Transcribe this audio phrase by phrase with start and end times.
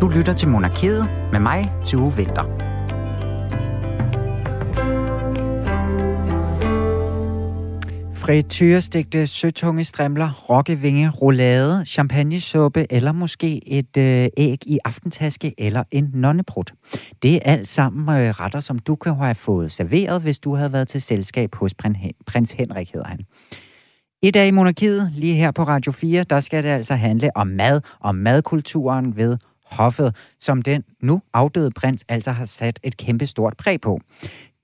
[0.00, 2.42] Du lytter til Monarkiet med mig, til Vinter.
[8.14, 16.10] Frityrestegte søtunge strimler, rokkevinge, roulade, champagnesuppe eller måske et øh, æg i aftentaske eller en
[16.14, 16.72] nonnebrud.
[17.22, 20.72] Det er alt sammen øh, retter, som du kan have fået serveret, hvis du havde
[20.72, 21.74] været til selskab hos
[22.26, 23.18] prins Henrik, hedder han.
[24.22, 27.46] I dag i Monarkiet, lige her på Radio 4, der skal det altså handle om
[27.46, 29.36] mad og madkulturen ved
[29.70, 34.00] hoffet, som den nu afdøde prins altså har sat et kæmpe stort præg på.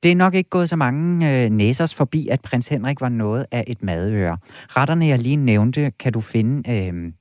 [0.03, 3.47] Det er nok ikke gået så mange øh, næsers forbi, at prins Henrik var noget
[3.51, 4.39] af et madøre.
[4.69, 7.13] Retterne, jeg lige nævnte, kan du finde øh,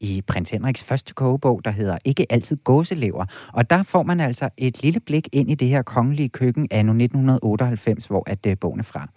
[0.00, 3.24] i prins Henriks første kogebog, der hedder Ikke altid gåselever.
[3.52, 6.92] Og der får man altså et lille blik ind i det her kongelige køkken anno
[6.92, 9.08] 1998, hvor at øh, bogen er fra.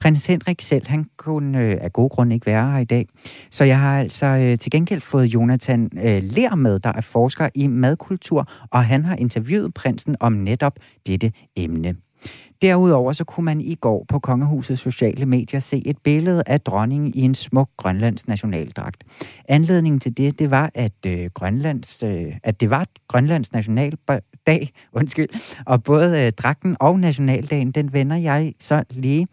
[0.00, 3.08] Prins Henrik selv, han kunne øh, af gode grunde ikke være her i dag.
[3.50, 7.48] Så jeg har altså øh, til gengæld fået Jonathan øh, Ler med, der er forsker
[7.54, 10.72] i madkultur, og han har interviewet prinsen om netop
[11.06, 11.94] dette emne.
[12.62, 17.12] Derudover så kunne man i går på Kongehusets sociale medier se et billede af dronningen
[17.14, 19.04] i en smuk Grønlands nationaldragt.
[19.48, 25.28] Anledningen til det, det var, at, øh, Grønlands, øh, at det var Grønlands nationaldag, undskyld,
[25.66, 29.26] og både øh, dragten og nationaldagen, den vender jeg så lige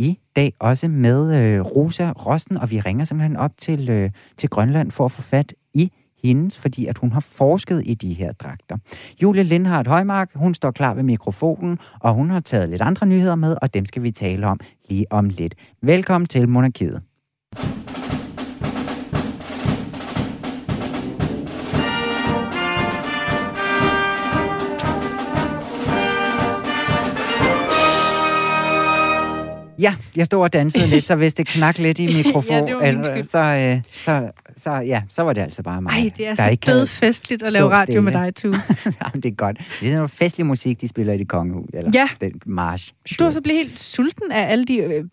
[0.00, 4.48] i dag også med øh, Rosa Rosten, og vi ringer simpelthen op til, øh, til
[4.48, 5.92] Grønland for at få fat i
[6.24, 8.76] hendes, fordi at hun har forsket i de her dragter.
[9.22, 13.34] Julie Lindhardt Højmark, hun står klar ved mikrofonen, og hun har taget lidt andre nyheder
[13.34, 15.54] med, og dem skal vi tale om lige om lidt.
[15.82, 17.02] Velkommen til Monarkiet.
[30.16, 33.38] Jeg stod og dansede lidt, så hvis det knak lidt i mikrofonen, ja, eller, så,
[33.38, 35.92] øh, så, så, ja, så var det altså bare mig.
[35.92, 38.02] Nej, det er så dødfestligt at lave radio stille.
[38.02, 38.56] med dig, Tue.
[39.02, 39.58] Jamen, det er godt.
[39.58, 42.08] Det er sådan noget festlig musik, de spiller i det kongehus, eller ja.
[42.20, 42.92] den march.
[43.18, 45.04] Du har så blevet helt sulten af alle de øh,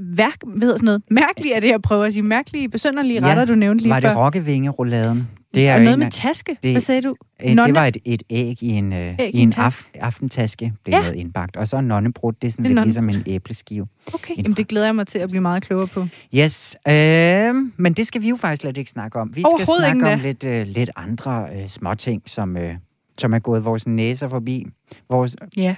[0.00, 3.30] værk, ved sådan noget, mærkelige af det her, prøver at sige, mærkelige, besønderlige ja.
[3.30, 4.08] retter, du nævnte lige var før.
[4.08, 5.28] Var det rokkevinge-rouladen?
[5.54, 6.56] Det er og noget med taske.
[6.62, 7.16] Det, Hvad sagde du?
[7.40, 10.72] Et, det var et, et æg i en, øh, æg i en af, aftentaske.
[10.86, 11.02] Det er ja.
[11.02, 11.56] noget indbagt.
[11.56, 12.32] Og så en nonnebrud.
[12.32, 13.86] Det er sådan lidt ligesom en æbleskive.
[14.14, 16.06] Okay, Jamen, det glæder jeg mig til at blive meget klogere på.
[16.34, 19.36] Yes, øh, men det skal vi jo faktisk slet ikke snakke om.
[19.36, 22.74] Vi skal snakke om lidt, øh, lidt andre øh, småting, som, øh,
[23.18, 24.66] som er gået vores næser forbi.
[25.10, 25.76] Vores, ja.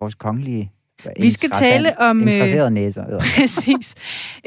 [0.00, 0.72] vores kongelige
[1.20, 2.20] vi skal tale om...
[2.20, 3.04] Øh, Interesserede næser.
[3.36, 3.94] Præcis.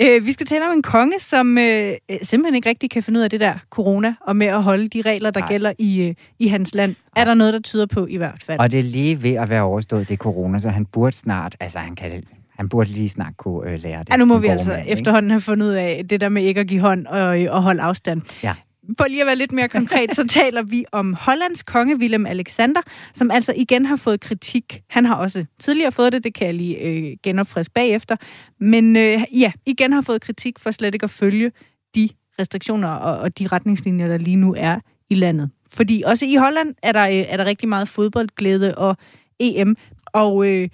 [0.01, 3.23] Øh, vi skal tale om en konge, som øh, simpelthen ikke rigtig kan finde ud
[3.23, 5.49] af det der corona, og med at holde de regler, der Nej.
[5.49, 6.89] gælder i, øh, i hans land.
[7.15, 7.21] Nej.
[7.21, 8.59] Er der noget, der tyder på i hvert fald?
[8.59, 11.55] Og det er lige ved at være overstået, det corona, så han burde snart...
[11.59, 12.23] Altså, han kan
[12.57, 14.09] han burde lige snart kunne øh, lære det.
[14.09, 16.59] Ja, nu må vi altså mand, efterhånden have fundet ud af det der med ikke
[16.59, 18.21] at give hånd og, og holde afstand.
[18.43, 18.53] Ja
[18.97, 22.81] for lige at være lidt mere konkret, så taler vi om Hollands konge Willem Alexander,
[23.13, 24.81] som altså igen har fået kritik.
[24.89, 28.15] Han har også tidligere fået det, det kan jeg lige øh, genopfriske bagefter.
[28.59, 31.51] Men øh, ja, igen har fået kritik for slet ikke at følge
[31.95, 34.79] de restriktioner og, og de retningslinjer, der lige nu er
[35.09, 35.49] i landet.
[35.71, 38.97] Fordi også i Holland er der, øh, er der rigtig meget fodboldglæde og
[39.39, 40.69] EM, og øh,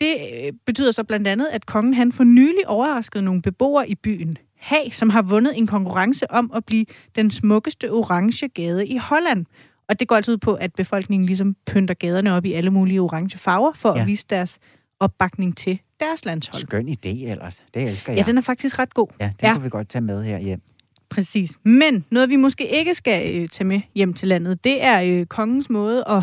[0.00, 3.94] det øh, betyder så blandt andet, at kongen han for nylig overraskede nogle beboere i
[3.94, 6.86] byen Haag, som har vundet en konkurrence om at blive
[7.16, 9.46] den smukkeste orange gade i Holland.
[9.88, 13.00] Og det går altid ud på, at befolkningen ligesom pynter gaderne op i alle mulige
[13.00, 14.00] orange farver, for ja.
[14.00, 14.58] at vise deres
[15.00, 16.60] opbakning til deres landshold.
[16.60, 17.62] Skøn idé ellers.
[17.74, 18.18] Det elsker jeg.
[18.18, 19.08] Ja, den er faktisk ret god.
[19.20, 19.52] Ja, den ja.
[19.52, 20.60] kan vi godt tage med her hjem.
[21.08, 21.50] Præcis.
[21.62, 25.26] Men noget, vi måske ikke skal øh, tage med hjem til landet, det er øh,
[25.26, 26.22] kongens måde at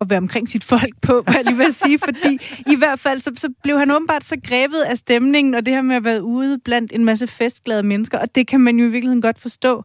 [0.00, 2.38] at være omkring sit folk på, hvad jeg lige vil sige, fordi
[2.72, 5.82] i hvert fald så, så blev han åbenbart så grebet af stemningen, og det her
[5.82, 8.88] med at være ude blandt en masse festglade mennesker, og det kan man jo i
[8.88, 9.84] virkeligheden godt forstå,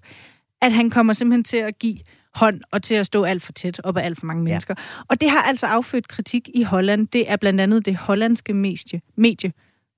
[0.61, 1.97] at han kommer simpelthen til at give
[2.35, 4.73] hånd og til at stå alt for tæt op af alt for mange mennesker.
[4.77, 5.01] Ja.
[5.09, 7.07] Og det har altså affødt kritik i Holland.
[7.07, 9.51] Det er blandt andet det hollandske medie, medie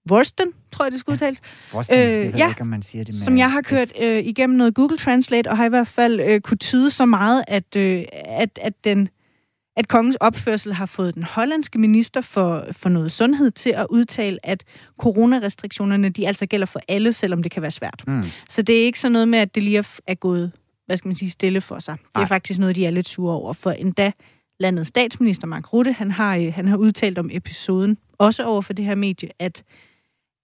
[0.05, 1.41] Vorsten, tror jeg, det skulle udtales.
[1.43, 3.21] Ja, Vorsten, øh, jeg ja, ikke, om man siger det med...
[3.21, 6.41] Som jeg har kørt øh, igennem noget Google Translate, og har i hvert fald øh,
[6.41, 9.09] kunne tyde så meget, at, øh, at, at den
[9.81, 14.37] at kongens opførsel har fået den hollandske minister for, for noget sundhed til at udtale,
[14.43, 14.63] at
[14.99, 18.03] coronarestriktionerne de altså gælder for alle, selvom det kan være svært.
[18.07, 18.23] Mm.
[18.49, 20.51] Så det er ikke sådan noget med, at det lige er gået
[20.85, 21.97] hvad skal man sige, stille for sig.
[22.15, 24.11] Det er faktisk noget, de er lidt sure over, for endda
[24.59, 28.73] landets statsminister Mark Rutte, han har, øh, han har udtalt om episoden, også over for
[28.73, 29.63] det her medie, at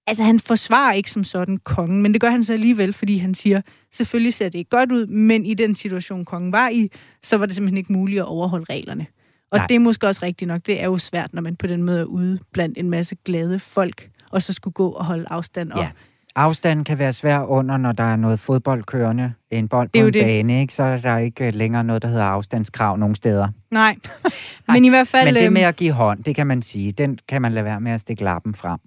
[0.07, 3.33] altså, han forsvarer ikke som sådan kongen, men det gør han så alligevel, fordi han
[3.33, 3.61] siger,
[3.91, 6.89] selvfølgelig ser det ikke godt ud, men i den situation, kongen var i,
[7.23, 9.05] så var det simpelthen ikke muligt at overholde reglerne.
[9.51, 9.67] Og Nej.
[9.67, 10.61] det er måske også rigtigt nok.
[10.65, 13.59] Det er jo svært, når man på den måde er ude blandt en masse glade
[13.59, 15.71] folk, og så skulle gå og holde afstand.
[15.71, 15.89] Og, ja.
[16.35, 19.33] Afstanden kan være svær under, når der er noget fodbold kørende.
[19.51, 20.23] En bold på en det.
[20.23, 20.73] bane, ikke?
[20.73, 23.47] så er der ikke længere noget, der hedder afstandskrav nogen steder.
[23.71, 23.95] Nej,
[24.73, 25.25] men i hvert fald...
[25.25, 27.65] Men det med øhm, at give hånd, det kan man sige, den kan man lade
[27.65, 28.79] være med at stikke lappen frem.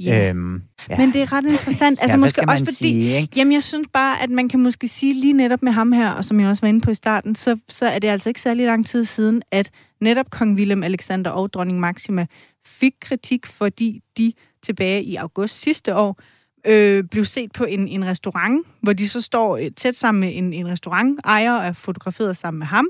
[0.00, 0.28] Ja.
[0.28, 0.98] Øhm, ja.
[0.98, 1.98] Men det er ret interessant.
[2.02, 3.32] Altså, ja, måske også fordi, sige, ikke?
[3.36, 6.24] Jamen, jeg synes bare, at man kan måske sige lige netop med ham her, og
[6.24, 8.66] som jeg også var inde på i starten, så, så er det altså ikke særlig
[8.66, 9.70] lang tid siden, at
[10.02, 12.26] netop kong Willem Alexander og dronning Maxima
[12.66, 14.32] fik kritik, fordi de
[14.62, 16.20] tilbage i august sidste år
[16.66, 20.30] øh, blev set på en, en restaurant, hvor de så står øh, tæt sammen med
[20.34, 22.88] en, en restaurantejer og er fotograferet sammen med ham,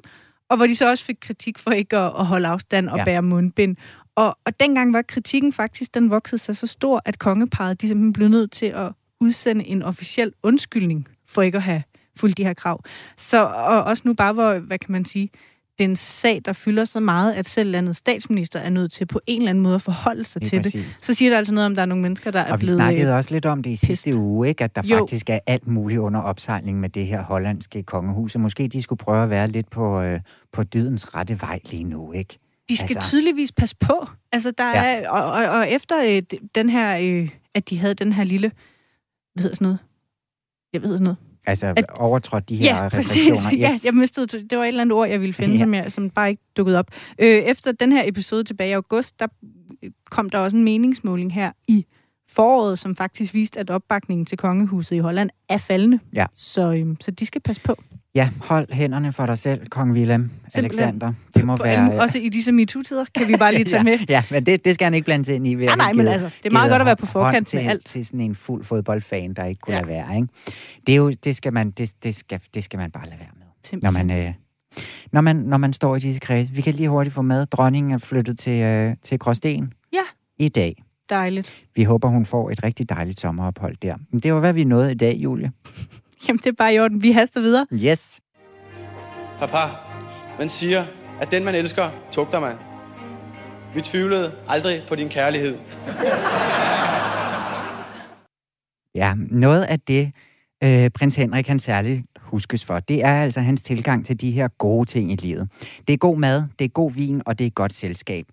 [0.48, 3.04] og hvor de så også fik kritik for ikke at, at holde afstand og ja.
[3.04, 3.76] bære mundbind.
[4.16, 8.12] Og, og dengang var kritikken faktisk, den voksede sig så stor, at kongeparet de simpelthen
[8.12, 11.82] blev nødt til at udsende en officiel undskyldning for ikke at have
[12.16, 12.84] fulgt de her krav.
[13.16, 15.30] Så og også nu bare, hvor, hvad kan man sige,
[15.82, 19.40] den sag, der fylder så meget, at selv landets statsminister er nødt til på en
[19.40, 20.72] eller anden måde at forholde sig det til præcis.
[20.72, 21.04] det.
[21.04, 22.78] Så siger det altså noget om, der er nogle mennesker, der er og blevet Og
[22.78, 24.18] vi snakkede også lidt om det i sidste pist.
[24.18, 24.64] uge, ikke?
[24.64, 24.98] at der jo.
[24.98, 28.98] faktisk er alt muligt under opsejling med det her hollandske kongehus, og måske de skulle
[28.98, 30.20] prøve at være lidt på, øh,
[30.52, 32.38] på dydens rette vej lige nu, ikke?
[32.68, 33.10] De skal altså.
[33.10, 34.06] tydeligvis passe på.
[34.32, 34.84] Altså, der ja.
[34.84, 36.22] er, og, og, og efter øh,
[36.54, 38.52] den her, øh, at de havde den her lille,
[39.34, 39.78] hvad hedder sådan noget?
[40.72, 43.34] Jeg ved sådan noget Altså at, overtrådt de her ja, restriktioner?
[43.34, 43.52] Præcis.
[43.52, 43.60] Yes.
[43.60, 45.60] Ja, jeg mistede, det var et eller andet ord, jeg ville finde, ja.
[45.60, 46.86] som, jeg, som bare ikke dukkede op.
[47.18, 49.26] Øh, efter den her episode tilbage i august, der
[50.10, 51.86] kom der også en meningsmåling her i
[52.28, 55.98] foråret, som faktisk viste, at opbakningen til kongehuset i Holland er faldende.
[56.12, 56.26] Ja.
[56.36, 57.76] Så, øhm, så de skal passe på.
[58.14, 61.12] Ja, hold hænderne for dig selv, kong Willem Alexander.
[61.34, 62.00] Det må på, være...
[62.00, 63.98] Også i disse MeToo-tider kan vi bare lige tage med.
[64.08, 65.54] ja, men det, det skal han ikke blande ind i.
[65.54, 67.70] Ved ja, nej, men altså, det er meget godt at være på forkant til, med
[67.70, 67.84] alt.
[67.84, 69.80] til sådan en fuld fodboldfan, der ikke kunne ja.
[69.80, 70.16] lade være.
[70.16, 70.28] Ikke?
[70.86, 73.28] Det, er jo, det, skal man, det, det, skal, det skal man bare lade være
[73.36, 73.80] med.
[73.82, 74.32] Når man, øh,
[75.12, 76.48] når, man, når man står i disse kreds.
[76.56, 80.02] Vi kan lige hurtigt få med, dronningen er flyttet til, øh, til Gråsten ja.
[80.38, 80.84] i dag.
[81.10, 81.64] Dejligt.
[81.74, 83.96] Vi håber, hun får et rigtig dejligt sommerophold der.
[84.10, 85.52] Men det var, hvad vi nåede i dag, Julie.
[86.28, 87.02] Jamen, det er bare i orden.
[87.02, 87.66] Vi haster videre.
[87.72, 88.20] Yes.
[89.38, 89.74] Papa,
[90.38, 90.84] man siger,
[91.20, 92.56] at den man elsker, tugter man.
[93.74, 95.58] Vi tvivlede aldrig på din kærlighed.
[98.94, 100.12] Ja, noget af det,
[100.64, 104.48] øh, prins Henrik han særligt huskes for, det er altså hans tilgang til de her
[104.48, 105.48] gode ting i livet.
[105.88, 108.26] Det er god mad, det er god vin, og det er godt selskab.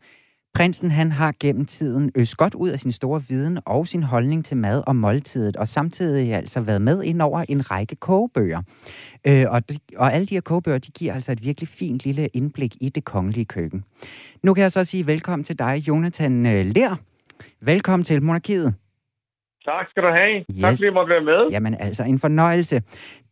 [0.54, 4.46] Prinsen han har gennem tiden øst godt ud af sin store viden og sin holdning
[4.46, 8.62] til mad og måltidet, og samtidig altså været med ind over en række kogebøger.
[9.28, 12.28] Øh, og, de, og alle de her kogebøger, de giver altså et virkelig fint lille
[12.28, 13.84] indblik i det kongelige køkken.
[14.44, 17.00] Nu kan jeg så sige velkommen til dig, Jonathan øh, Lær.
[17.62, 18.74] Velkommen til Monarkiet.
[19.66, 20.40] Tak skal du have.
[20.40, 20.62] Yes.
[20.62, 21.50] Tak fordi jeg måtte være med.
[21.52, 22.82] Jamen altså, en fornøjelse.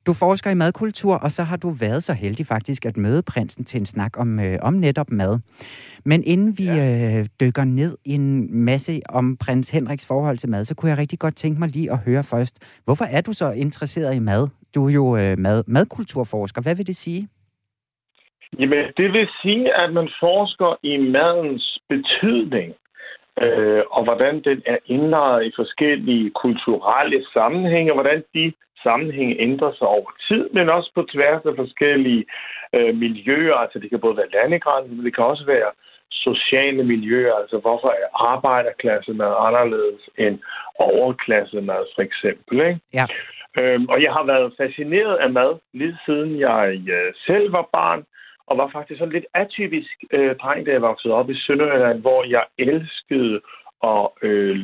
[0.08, 3.66] Du forsker i madkultur, og så har du været så heldig faktisk at møde prinsen
[3.66, 5.34] til en snak om, øh, om netop mad.
[6.06, 7.20] Men inden vi ja.
[7.20, 8.28] øh, dykker ned i en
[8.66, 11.92] masse om prins Henriks forhold til mad, så kunne jeg rigtig godt tænke mig lige
[11.92, 12.56] at høre først,
[12.86, 14.48] hvorfor er du så interesseret i mad?
[14.76, 16.62] Du er jo øh, mad, madkulturforsker.
[16.62, 17.28] Hvad vil det sige?
[18.60, 22.74] Jamen, det vil sige, at man forsker i madens betydning,
[23.42, 28.54] øh, og hvordan den er indlejret i forskellige kulturelle sammenhænge, og hvordan de
[28.88, 32.26] sammenhænge ændrer sig over tid, men også på tværs af forskellige
[32.76, 33.58] øh, miljøer.
[33.64, 35.72] Altså det kan både være landegrænser, men det kan også være
[36.12, 37.34] sociale miljøer.
[37.42, 40.36] Altså hvorfor er arbejderklassemad anderledes end
[40.80, 42.56] overklassemad for eksempel.
[42.70, 42.80] Ikke?
[42.94, 43.06] Ja.
[43.60, 48.02] Øhm, og jeg har været fascineret af mad lige siden jeg øh, selv var barn,
[48.48, 52.24] og var faktisk sådan lidt atypisk øh, dreng, da jeg voksede op i Sønderjylland, hvor
[52.36, 53.42] jeg elskede
[53.94, 54.58] at øh,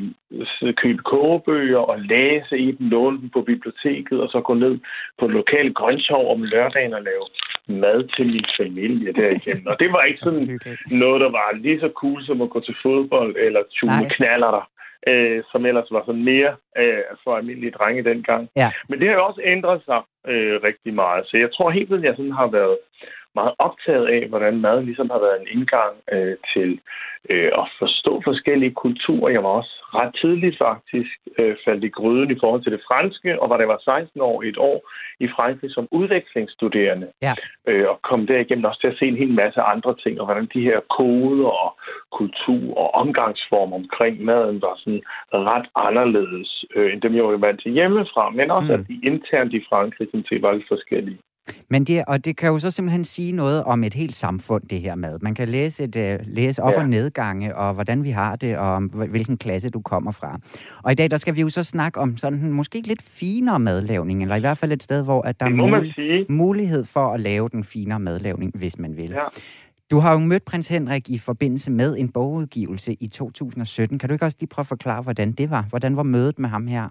[0.81, 4.79] købe kogebøger og læse i dem, låne dem på biblioteket, og så gå ned
[5.19, 7.25] på en lokal grønthov om lørdagen og lave
[7.67, 9.67] mad til min familie igen.
[9.67, 10.59] Og det var ikke sådan
[10.91, 14.69] noget, der var lige så cool som at gå til fodbold eller tune knaller der.
[15.07, 18.49] Øh, som ellers var sådan mere øh, for almindelige drenge dengang.
[18.55, 18.71] Ja.
[18.89, 21.25] Men det har jo også ændret sig øh, rigtig meget.
[21.25, 22.77] Så jeg tror helt tiden, jeg sådan har været
[23.35, 26.79] meget optaget af, hvordan mad ligesom har været en indgang øh, til
[27.29, 29.31] øh, at forstå forskellige kulturer.
[29.31, 33.41] Jeg var også ret tidligt faktisk øh, faldt i gryden i forhold til det franske,
[33.41, 34.77] og var da jeg var 16 år et år
[35.19, 37.07] i Frankrig som udvekslingsstuderende.
[37.21, 37.33] Ja.
[37.67, 40.49] Øh, og kom derigennem også til at se en hel masse andre ting, og hvordan
[40.53, 41.71] de her koder og
[42.11, 47.61] kultur og omgangsform omkring maden var sådan ret anderledes, øh, end dem jeg var vant
[47.61, 48.79] til hjemmefra, men også mm.
[48.79, 51.19] at de internt i Frankrig som til var lidt forskellige.
[51.69, 54.81] Men det, og det kan jo så simpelthen sige noget om et helt samfund, det
[54.81, 55.19] her mad.
[55.21, 56.79] Man kan læse, et, uh, læse op- ja.
[56.79, 60.39] og nedgange, og hvordan vi har det, og om hvilken klasse du kommer fra.
[60.83, 64.21] Og i dag, der skal vi jo så snakke om sådan måske lidt finere madlavning,
[64.21, 67.49] eller i hvert fald et sted, hvor at der er mul- mulighed for at lave
[67.49, 69.09] den finere madlavning, hvis man vil.
[69.09, 69.23] Ja.
[69.91, 73.99] Du har jo mødt prins Henrik i forbindelse med en bogudgivelse i 2017.
[73.99, 75.65] Kan du ikke også lige prøve at forklare, hvordan det var?
[75.69, 76.89] Hvordan var mødet med ham her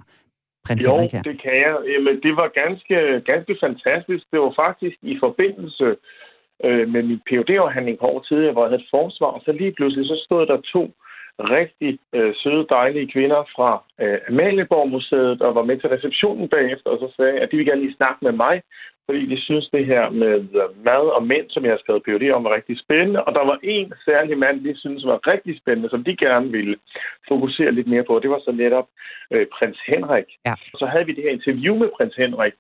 [0.67, 1.23] prins jo, Henrik her?
[1.23, 1.77] det kan jeg.
[1.93, 2.97] Jamen, det var ganske,
[3.31, 4.25] ganske fantastisk.
[4.33, 5.97] Det var faktisk i forbindelse
[6.65, 9.53] øh, med min phd afhandling på år tidligere, hvor jeg havde et forsvar, og så
[9.53, 10.83] lige pludselig så stod der to
[11.41, 16.91] rigtig øh, søde, dejlige kvinder fra øh, Amalieborg Museet, og var med til receptionen bagefter,
[16.91, 18.63] og så sagde, at de ville gerne lige snakke med mig,
[19.07, 22.31] fordi de synes, det her med øh, mad og mænd, som jeg har skrevet PhD
[22.31, 23.25] om, var rigtig spændende.
[23.25, 26.77] Og der var en særlig mand, de synes var rigtig spændende, som de gerne ville
[27.29, 28.19] fokusere lidt mere på.
[28.23, 28.89] Det var så netop
[29.31, 30.29] øh, prins Henrik.
[30.47, 30.55] Ja.
[30.81, 32.55] Så havde vi det her interview med prins Henrik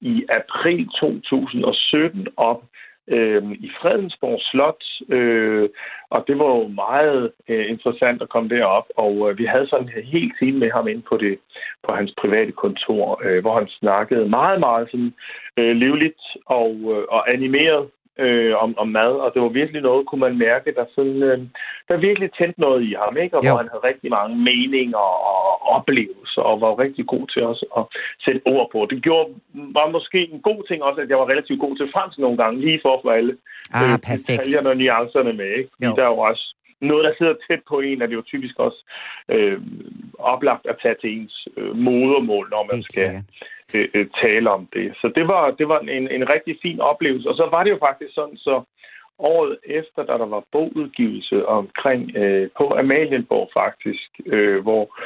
[0.00, 2.62] i april 2017 op
[3.08, 5.68] øh, i Fredensborg Slot, øh,
[6.10, 9.90] og det var jo meget øh, interessant at komme derop, og øh, vi havde sådan
[9.96, 11.38] en hel time med ham ind på det
[11.84, 15.14] på hans private kontor, øh, hvor han snakkede meget, meget sådan,
[15.56, 17.86] øh, livligt og, øh, og animeret
[18.18, 21.38] øh, om, om mad, og det var virkelig noget, kunne man mærke, der, sådan, øh,
[21.88, 23.36] der virkelig tændte noget i ham, ikke?
[23.36, 23.48] og Jo.
[23.50, 27.84] hvor han havde rigtig mange meninger og oplevelser, og var rigtig god til os at
[28.24, 28.86] sætte ord på.
[28.90, 32.18] Det gjorde, var måske en god ting også, at jeg var relativt god til fransk
[32.18, 33.36] nogle gange, lige for at få alle
[33.72, 35.50] Ah, øh, detaljerne og nuancerne med.
[35.58, 35.70] Ikke?
[35.72, 35.94] Fordi Jo.
[35.96, 38.80] der er jo også noget, der sidder tæt på en, er det jo typisk også
[39.28, 39.60] øh,
[40.18, 43.24] oplagt at tage til ens øh, modermål, når man Helt skal sikkert.
[43.74, 44.94] Øh, øh, tale om det.
[45.00, 47.28] Så det var, det var en, en rigtig fin oplevelse.
[47.28, 48.62] Og så var det jo faktisk sådan, så
[49.18, 54.98] året efter, da der var bogudgivelse omkring øh, på Amalienborg faktisk, øh, hvor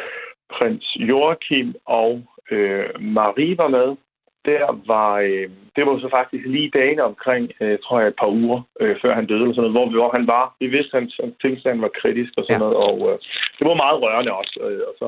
[0.53, 3.97] prins Joachim og øh, Marie var med,
[4.45, 8.33] der var, øh, det var så faktisk lige dagen omkring, øh, tror jeg, et par
[8.43, 10.55] uger øh, før han døde, eller sådan noget, hvor, hvor han var.
[10.61, 12.67] Vi vidste, at hans, hans tilstand var kritisk og sådan Ja.
[12.67, 12.73] ja.
[12.73, 13.19] noget, og øh,
[13.59, 14.55] det var meget rørende også.
[14.67, 15.07] Øh, og så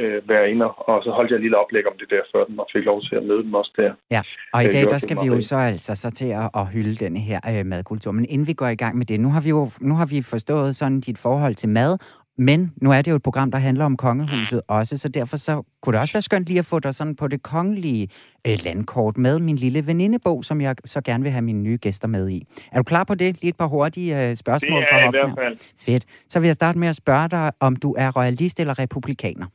[0.00, 2.60] øh, være inde, og så holdt jeg et lille oplæg om det der før den,
[2.60, 3.92] og fik lov til at møde dem også der.
[4.10, 4.20] Ja,
[4.52, 6.66] og i Øh, dag det der skal vi jo så altså så til at, at
[6.66, 8.12] hylde denne her øh, madkultur.
[8.12, 10.22] Men inden vi går i gang med det, nu har vi jo nu har vi
[10.22, 11.98] forstået sådan dit forhold til mad,
[12.38, 15.62] men nu er det jo et program, der handler om kongehuset også, så derfor så
[15.82, 18.08] kunne det også være skønt lige at få dig sådan på det kongelige
[18.46, 22.08] øh, landkort med min lille venindebog, som jeg så gerne vil have mine nye gæster
[22.08, 22.46] med i.
[22.72, 23.40] Er du klar på det?
[23.42, 25.56] Lige et par hurtige øh, Det spørgsmål er fra jeg i hvert fald.
[25.78, 26.04] Fedt.
[26.28, 29.46] Så vil jeg starte med at spørge dig, om du er royalist eller republikaner.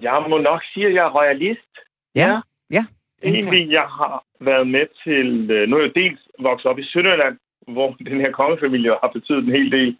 [0.00, 1.72] Jeg må nok sige, at jeg er royalist.
[2.14, 2.40] Ja,
[2.70, 2.84] ja.
[3.22, 5.50] Egentlig, jeg har været med til...
[5.50, 7.38] øh, Nu er jeg dels vokset op i Sønderjylland,
[7.68, 9.96] hvor den her kongefamilie har betydet en hel del.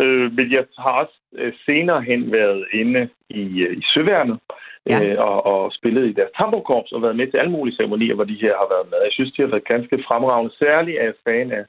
[0.00, 4.38] Øh, men jeg har også øh, senere hen været inde i, øh, i Søværnet
[4.86, 5.04] Ja.
[5.04, 8.24] øh, og, og spillet i deres tamburkorps og været med til alle mulige ceremonier, hvor
[8.24, 8.98] de her har været med.
[9.02, 10.54] Jeg synes, de har været ganske fremragende.
[10.58, 11.64] Særligt er jeg fan af,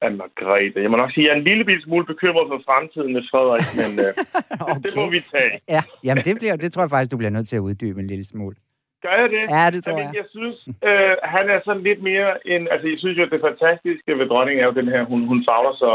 [0.00, 0.82] af Margrethe.
[0.82, 3.68] Jeg må nok sige, at jeg er en lille smule bekymret for fremtiden med Frederik,
[3.80, 4.12] men øh,
[4.60, 4.80] okay.
[4.84, 5.52] det må vi tage.
[5.68, 8.06] Ja, jamen det, bliver, det tror jeg faktisk, du bliver nødt til at uddybe en
[8.06, 8.56] lille smule.
[9.04, 9.44] Gør jeg det?
[9.56, 10.16] Ja, det tror Jamen, jeg.
[10.20, 10.56] jeg synes,
[10.88, 12.62] øh, han er sådan lidt mere en...
[12.72, 15.40] Altså, jeg synes jo, at det fantastiske ved dronningen er jo den her, hun, hun
[15.48, 15.92] fagner så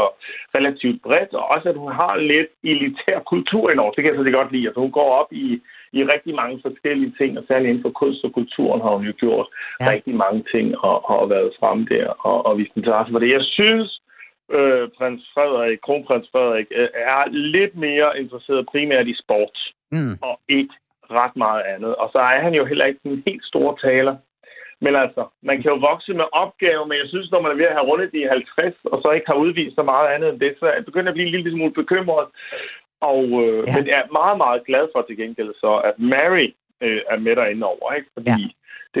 [0.58, 3.92] relativt bredt, og også, at hun har lidt elitær kultur indover.
[3.92, 4.66] Det kan jeg så godt lide.
[4.68, 5.46] Altså, hun går op i,
[5.98, 9.14] i rigtig mange forskellige ting, og særligt inden for kunst og kulturen har hun jo
[9.24, 9.46] gjort
[9.80, 9.90] Ja.
[9.92, 13.30] rigtig mange ting, og og været fremme der, og, og vist interesse for det.
[13.38, 13.88] Jeg synes,
[14.58, 19.56] øh, prins Frederik, kronprins Frederik, øh, er lidt mere interesseret primært i sport
[19.90, 20.18] Mm.
[20.22, 20.74] og ikke
[21.10, 21.94] ret meget andet.
[22.02, 24.16] Og så er han jo heller ikke en helt stor taler.
[24.80, 27.64] Men altså, man kan jo vokse med opgaver, men jeg synes, når man er ved
[27.70, 30.52] at have rundet de 50, og så ikke har udvist så meget andet end det,
[30.60, 32.26] så jeg begynder at blive en lille smule bekymret.
[33.12, 33.74] Og, øh, Ja.
[33.76, 36.48] Men jeg er meget, meget glad for til gengæld så, at Mary
[36.84, 38.08] øh, er med derinde over, ikke?
[38.16, 38.48] Fordi Ja.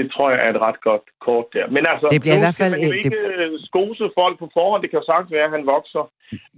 [0.00, 1.66] det tror jeg er et ret godt kort der.
[1.76, 3.60] Men altså, Det bliver i hvert fald man jo et- ikke det...
[3.70, 4.82] skose folk på forhånd.
[4.82, 6.02] Det kan jo sagtens være, at han vokser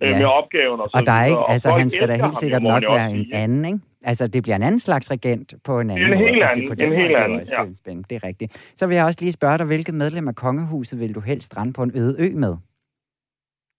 [0.03, 0.19] øh, Ja.
[0.21, 2.63] med opgaven og så Og der er ikke, altså folk han skal da helt sikkert
[2.63, 3.81] nok være en anden, ikke?
[4.11, 6.29] Altså det bliver en anden slags regent på en anden En måde.
[6.29, 7.75] helt og det anden, på den en måde, helt det er anden, ja.
[7.83, 8.07] spændende.
[8.11, 8.73] Det er rigtigt.
[8.77, 11.73] Så vil jeg også lige spørge dig, hvilket medlem af kongehuset vil du helst rende
[11.73, 12.55] på en øde ø med?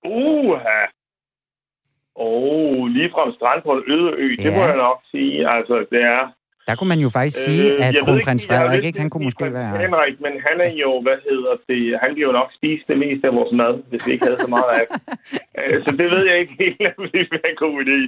[0.06, 0.80] Uha.
[2.26, 4.44] Åh, lige fra en strand på en øde ø, ja.
[4.44, 5.36] det må jeg nok sige.
[5.56, 6.22] Altså, det er...
[6.68, 9.28] Der kunne man jo faktisk sige, at Øh, ved kronprins Frederik, ikke, han at kunne
[9.30, 9.72] måske være...
[9.84, 13.24] Henrik, men han er jo, hvad hedder det, han bliver jo nok spise det meste
[13.30, 14.98] af vores mad, hvis vi ikke havde så meget af det.
[15.60, 18.00] Øh, Så det ved jeg ikke helt, om det være en god idé.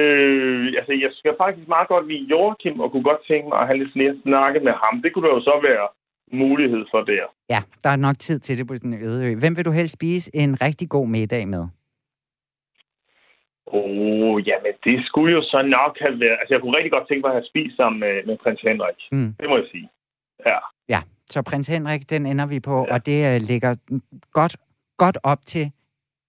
[0.00, 3.66] Øh, altså, jeg skal faktisk meget godt lide Joachim, og kunne godt tænke mig at
[3.68, 4.94] have lidt flere snakke med ham.
[5.02, 5.86] Det kunne der jo så være
[6.44, 7.24] mulighed for der.
[7.54, 9.30] Ja, der er nok tid til det på sådan en øde ø.
[9.42, 11.64] Hvem vil du helst spise en rigtig god middag med?
[13.72, 16.36] Oh, jamen det skulle jo så nok have været...
[16.40, 18.98] Altså, jeg kunne rigtig godt tænke mig at have spist sammen med, med prins Henrik.
[19.12, 19.34] Mm.
[19.40, 19.88] Det må jeg sige.
[20.46, 20.58] Ja.
[20.88, 22.94] Ja, så prins Henrik, den ender vi på, ja.
[22.94, 23.74] Og det uh, ligger
[24.32, 24.56] godt,
[24.96, 25.72] godt op til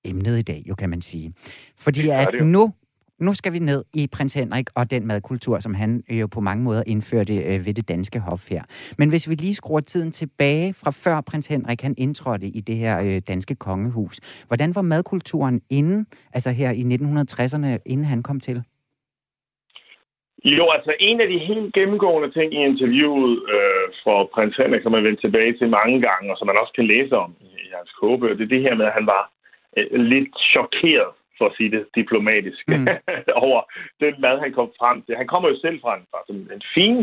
[0.06, 1.34] emnet i dag, jo kan man sige.
[1.78, 2.46] Fordi Det at det jo.
[2.46, 2.74] nu,
[3.22, 6.40] nu skal vi ned i prins Henrik og den madkultur, som han øh, jo på
[6.40, 8.64] mange måder indførte øh, ved det danske hof her.
[8.98, 12.76] Men hvis vi lige skruer tiden tilbage fra før prins Henrik han indtrådte i det
[12.76, 14.20] her øh, danske kongehus.
[14.48, 18.64] Hvordan var madkulturen inden, altså her i 1960'erne, inden han kom til?
[20.44, 24.92] Jo, altså en af de helt gennemgående ting i interviewet øh, for prins Henrik, som
[24.92, 27.92] man vendt tilbage til mange gange, og som man også kan læse om i hans
[28.00, 29.24] kåbe, det er det her med, at han var
[29.78, 32.88] øh, lidt chokeret for at sige det diplomatisk, mm.
[33.46, 33.62] over
[34.04, 35.16] den mad, han kom frem til.
[35.16, 37.00] Han kommer jo selv fra en, fra sådan en fin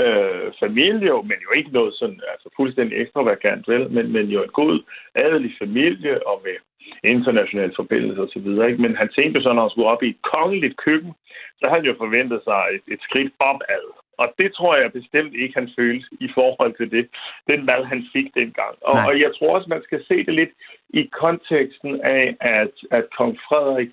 [0.00, 3.90] øh, familie, men jo ikke noget sådan altså fuldstændig ekstravagant, vel?
[3.90, 4.80] Men, men jo en god
[5.14, 6.56] adelig familie og med
[7.04, 8.48] internationale forbindelser osv.
[8.84, 11.12] Men han tænkte så, når han skulle op i et kongeligt køkken,
[11.58, 13.84] så havde han jo forventet sig et, et skridt opad.
[14.18, 17.08] Og det tror jeg bestemt ikke, han følte i forhold til det,
[17.50, 18.74] den mad, han fik dengang.
[18.80, 20.54] Og, og jeg tror også, man skal se det lidt
[20.90, 23.90] i konteksten af, at, at kong Frederik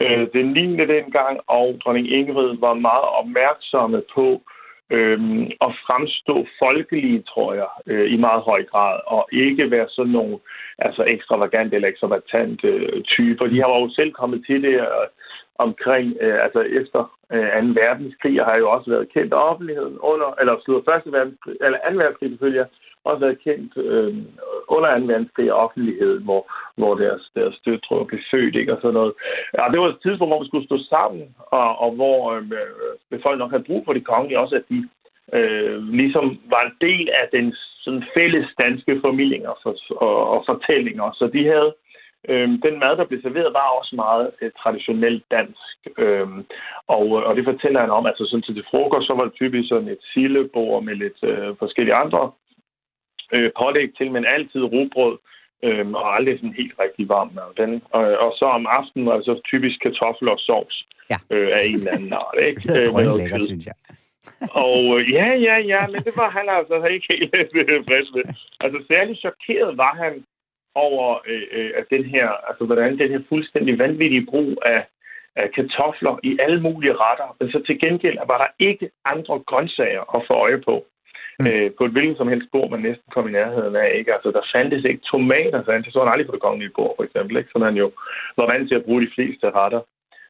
[0.00, 0.76] øh, den 9.
[0.76, 4.42] dengang og dronning Ingrid var meget opmærksomme på
[4.90, 5.20] øh,
[5.66, 10.38] at fremstå folkelige, tror jeg, øh, i meget høj grad, og ikke være sådan nogle
[10.78, 13.46] altså ekstravagante eller ekstravagante øh, typer.
[13.46, 15.06] De har jo selv kommet til det øh,
[15.58, 17.00] omkring, øh, altså efter
[17.32, 17.80] øh, 2.
[17.82, 21.12] verdenskrig, og har jo også været kendt af offentligheden under, eller slutter 1.
[21.12, 21.96] verdenskrig, eller 2.
[21.96, 22.66] verdenskrig selvfølgelig,
[23.04, 24.14] også været kendt øh,
[24.68, 25.04] under 2.
[25.12, 26.42] verdenskrig af offentligheden, hvor,
[26.76, 29.12] hvor deres, deres døtre blev født, ikke, og sådan noget.
[29.58, 31.24] Ja, det var et tidspunkt, hvor vi skulle stå sammen,
[31.58, 34.88] og, og hvor øh, øh befolkningen nok havde brug for de kongelige, også at de
[35.38, 36.24] øh, ligesom
[36.54, 41.10] var en del af den sådan fælles danske formidlinger og, og, og fortællinger.
[41.18, 41.87] Så de havde øh,
[42.66, 45.76] den mad, der blev serveret, var også meget øh, traditionelt dansk.
[45.98, 46.28] Øh,
[46.86, 49.68] og, og det fortæller han om, altså sådan til det frokost, så var det typisk
[49.68, 52.32] sådan et sillebord med lidt øh, forskellige andre
[53.32, 55.18] øh, pålæg til, men altid rugbrød,
[55.62, 57.50] øh, og aldrig sådan helt rigtig varm mad.
[57.56, 61.18] Den, og, og så om aftenen var det så typisk kartofler og sovs ja.
[61.30, 62.38] øh, af en eller anden art.
[62.48, 62.60] Ikke?
[62.68, 63.74] det er øh, lækkert, synes jeg.
[64.64, 67.34] og øh, ja, ja, ja, men det var han altså ikke helt
[67.72, 68.24] øh, frisk med.
[68.60, 70.24] Altså særligt chokeret var han
[70.74, 74.86] over øh, øh, den her, altså hvordan den her fuldstændig vanvittige brug af,
[75.36, 77.36] af kartofler i alle mulige retter.
[77.40, 80.84] Men så til gengæld var der ikke andre grøntsager at få øje på.
[81.40, 81.46] Mm.
[81.46, 83.90] Øh, på et hvilket som helst bord, man næsten kom i nærheden af.
[83.98, 84.14] Ikke?
[84.14, 87.04] Altså, der fandtes ikke tomater, så han så han aldrig på det kongelige bord, for
[87.04, 87.36] eksempel.
[87.36, 87.50] Ikke?
[87.52, 87.90] Så han jo
[88.36, 89.80] var vant til at bruge de fleste retter,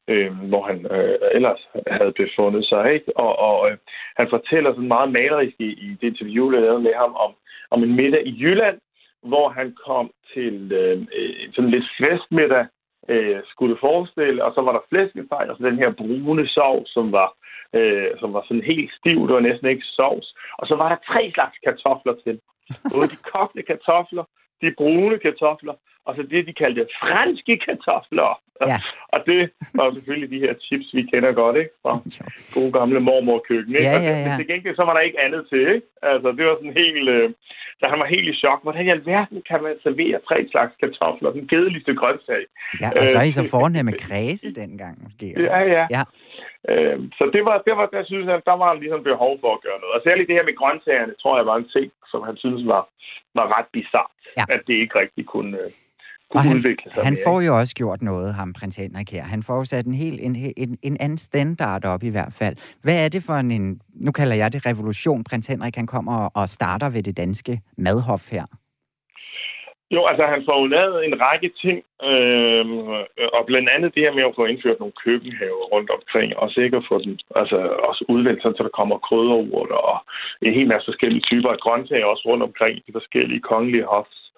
[0.07, 2.93] øh, hvor han øh, ellers havde befundet sig.
[2.93, 3.17] Ikke?
[3.17, 3.77] Og, og øh,
[4.17, 7.31] han fortæller sådan meget malerisk i, i det interview, der lavede med ham, om,
[7.71, 8.77] om en middag i Jylland,
[9.23, 12.65] hvor han kom til øh, øh, sådan lidt festmiddag,
[13.09, 16.89] øh, skulle du forestille, og så var der flæskesteg, og så den her brune sovs,
[16.93, 17.29] som var
[17.77, 20.27] øh, som var sådan helt stiv, det var næsten ikke sovs.
[20.59, 22.39] Og så var der tre slags kartofler til.
[22.93, 24.23] Både de kogte kartofler,
[24.61, 25.73] de brune kartofler,
[26.05, 28.41] og så det, de kaldte franske kartofler.
[28.67, 28.79] Ja.
[29.13, 31.73] Og det var selvfølgelig de her chips, vi kender godt, ikke?
[31.83, 31.93] Fra
[32.53, 33.89] gode gamle mormorkøkken, ikke?
[33.89, 34.27] Ja, ja, ja.
[34.27, 35.87] Men til gengæld, så var der ikke andet til, ikke?
[36.01, 37.09] Altså, det var sådan helt...
[37.09, 37.29] Øh,
[37.79, 38.59] så han var helt i chok.
[38.63, 41.31] Hvordan i alverden kan man servere tre slags kartofler?
[41.31, 42.43] Den kedeligste grøntsag.
[42.81, 45.27] Ja, og så er I så øh, fornemme kredse dengang, måske.
[45.49, 45.85] Ja, ja.
[45.97, 46.03] ja.
[46.71, 49.63] Øh, så det var, det var, der synes jeg, der var ligesom behov for at
[49.65, 49.95] gøre noget.
[49.95, 52.83] Og særligt det her med grøntsagerne, tror jeg var en ting, som han synes var,
[53.39, 54.13] var ret bizart.
[54.37, 54.45] Ja.
[54.55, 55.71] At det ikke rigtig kunne, øh,
[56.31, 59.23] kunne han, udvikle sig Han mere, får jo også gjort noget, ham prins Henrik her.
[59.23, 62.55] Han får sat en helt en, en, en anden standard op i hvert fald.
[62.83, 66.49] Hvad er det for en, nu kalder jeg det revolution, prins Henrik han kommer og
[66.49, 68.45] starter ved det danske madhof her?
[69.91, 71.77] Jo, altså han får jo lavet en række ting,
[72.09, 72.65] øh,
[73.37, 76.85] og blandt andet det her med at få indført nogle køkkenhaver rundt omkring, og sikkert
[76.89, 77.57] få den altså,
[77.89, 79.99] også udvendt, så der kommer krydderurter og
[80.41, 84.31] en hel masse forskellige typer af grøntsager også rundt omkring de forskellige kongelige hofs.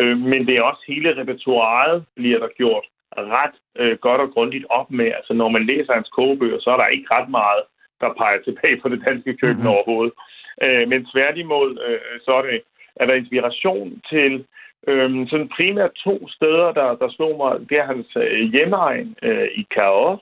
[0.00, 2.84] Øh, men det er også hele repertoireet bliver der gjort
[3.16, 5.06] ret øh, godt og grundigt op med.
[5.18, 7.62] Altså når man læser hans kogebøger, så er der ikke ret meget,
[8.00, 9.74] der peger tilbage på det danske køkken mm-hmm.
[9.74, 10.14] overhovedet.
[10.62, 12.60] Øh, men tværtimod, øh, så er, det,
[12.96, 14.44] er der inspiration til
[14.86, 19.48] Øhm, sådan primært to steder, der, der slog mig, det er hans øh, hjemmeegn øh,
[19.54, 20.20] i Cahors,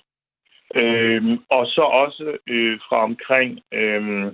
[0.74, 4.26] øhm, og så også øh, fra omkring, øh,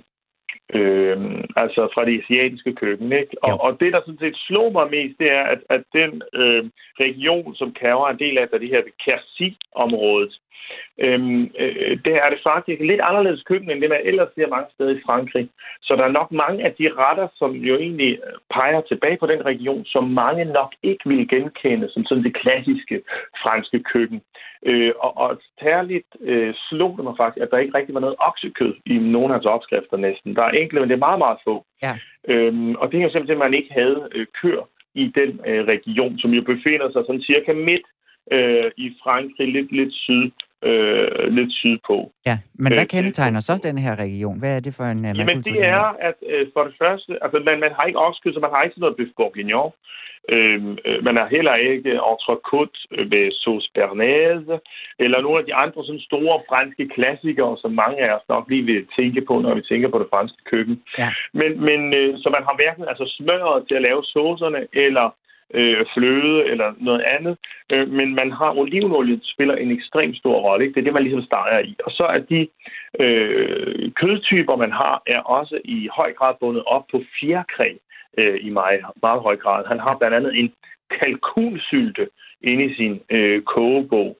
[0.73, 1.17] øh,
[1.55, 3.11] altså fra det asiatiske køkken.
[3.11, 3.43] Ikke?
[3.43, 6.63] Og, og det, der sådan set slog mig mest, det er, at, at den øh,
[6.99, 10.39] region, som Cahors er en del af, er det her Quercy-området,
[11.05, 14.69] øhm, øh, det er det faktisk lidt anderledes køkken, end det man ellers ser mange
[14.73, 15.49] steder i Frankrig.
[15.81, 19.27] Så der er nok mange af de retter, som jo egentlig øh, peger tilbage på
[19.27, 23.01] den region, som mange nok ikke vil genkende som sådan det klassiske
[23.43, 24.21] franske køkken.
[24.65, 28.15] Øh, og, og særligt øh, slog det mig faktisk, at der ikke rigtig var noget
[28.19, 30.35] oksekød i nogle af hans opskrifter næsten.
[30.35, 31.65] Der er enkelte, men det er meget, meget få.
[31.83, 31.93] Ja.
[32.27, 34.61] Øhm, og det er jo simpelthen, at man ikke havde øh, kør
[34.95, 37.85] i den øh, region, som jo befinder sig sådan cirka midt
[38.31, 40.31] øh, i Frankrig, lidt, lidt syd
[40.63, 42.11] øh, lidt sydpå.
[42.25, 44.39] Ja, men hvad Øh, kendetegner så den her region?
[44.39, 47.37] Hvad er det for en uh, Jamen det er, at øh, for det første, altså
[47.45, 49.71] man, man har ikke oksekød, så man har ikke sådan noget bøf bourguignon.
[50.29, 52.79] Øhm, øh, man har heller ikke entrecôte
[53.11, 54.55] ved sauce bernaise,
[54.99, 58.65] eller nogle af de andre sådan store franske klassikere, som mange af os nok lige
[58.65, 60.83] vil tænke på, når vi tænker på det franske køkken.
[60.97, 61.09] Ja.
[61.33, 65.15] Men, men øh, så man har hverken altså smøret til at lave saucerne, eller
[65.53, 67.37] øh, fløde eller noget andet.
[67.71, 70.65] Øh, men man har olivenolie, spiller en ekstremt stor rolle.
[70.65, 70.75] Ikke?
[70.75, 71.75] Det er det, man ligesom starter i.
[71.85, 72.47] Og så er de
[72.99, 77.73] øh, kødtyper, man har, er også i høj grad bundet op på fjerkræ
[78.17, 79.65] øh, i meget, meget høj grad.
[79.67, 80.53] Han har blandt andet en
[80.99, 82.07] kalkunsylte
[82.41, 84.17] inde i sin øh, kogebog.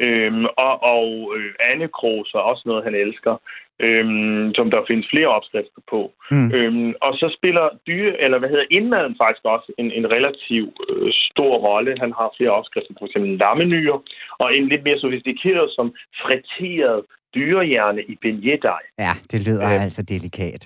[0.00, 3.36] Øhm, og og øh, andekros er også noget, han elsker,
[3.86, 6.00] øhm, som der findes flere opskrifter på.
[6.30, 6.48] Mm.
[6.56, 11.08] Øhm, og så spiller dyre, eller hvad hedder indmaden faktisk også en, en relativ øh,
[11.30, 11.96] stor rolle.
[12.04, 14.00] Han har flere opskrifter, for eksempel lammenyre,
[14.42, 15.86] og en lidt mere sofistikeret som
[16.22, 17.00] friteret
[17.34, 18.64] dyrehjerne i beignet
[18.98, 19.84] Ja, det lyder Øh.
[19.84, 20.62] altså delikat.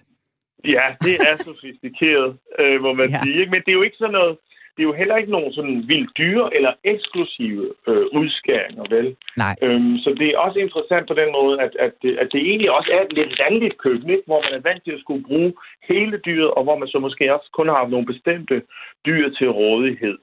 [0.76, 3.20] Ja, det er sofistikeret, øh, må man Ja.
[3.22, 3.46] sige.
[3.52, 4.36] Men det er jo ikke sådan noget,
[4.74, 9.16] det er jo heller ikke nogen sådan vildt dyre eller eksklusive øh, udskæringer, vel?
[9.36, 9.54] Nej.
[9.62, 12.70] Øhm, så det er også interessant på den måde, at, at, det, at det egentlig
[12.70, 14.26] også er et lidt landligt køkken, ikke?
[14.26, 15.52] hvor man er vant til at skulle bruge
[15.88, 18.62] hele dyret, og hvor man så måske også kun har nogle bestemte
[19.06, 20.18] dyr til rådighed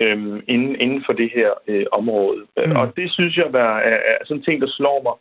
[0.00, 2.42] øhm, inden, inden for det her øh, område.
[2.56, 2.76] Mm.
[2.80, 5.16] Og det synes jeg er, er, er sådan en ting, der slår mig.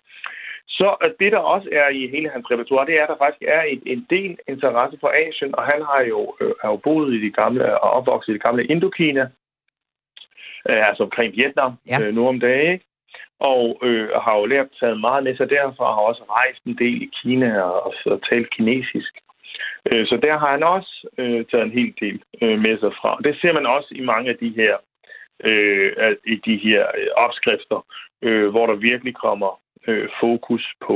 [0.80, 3.62] Så det, der også er i hele hans repertoire, det er, at der faktisk er
[3.62, 7.22] en, en del interesse for Asien, og han har jo, øh, har jo boet i
[7.26, 9.22] de gamle og opvokset i det gamle Indokina,
[10.70, 11.98] øh, altså omkring Vietnam, Ja.
[12.02, 12.86] øh, nu om dagen, ikke?
[13.40, 16.78] Og øh, har jo lært taget meget med sig derfra, og har også rejst en
[16.78, 19.14] del i Kina og, og, og talt kinesisk.
[19.92, 23.18] Øh, så der har han også øh, taget en hel del øh, med sig fra.
[23.24, 24.78] Det ser man også i mange af de her,
[25.44, 27.86] øh, i de her øh, opskrifter,
[28.22, 30.96] øh, hvor der virkelig kommer øh, fokus på,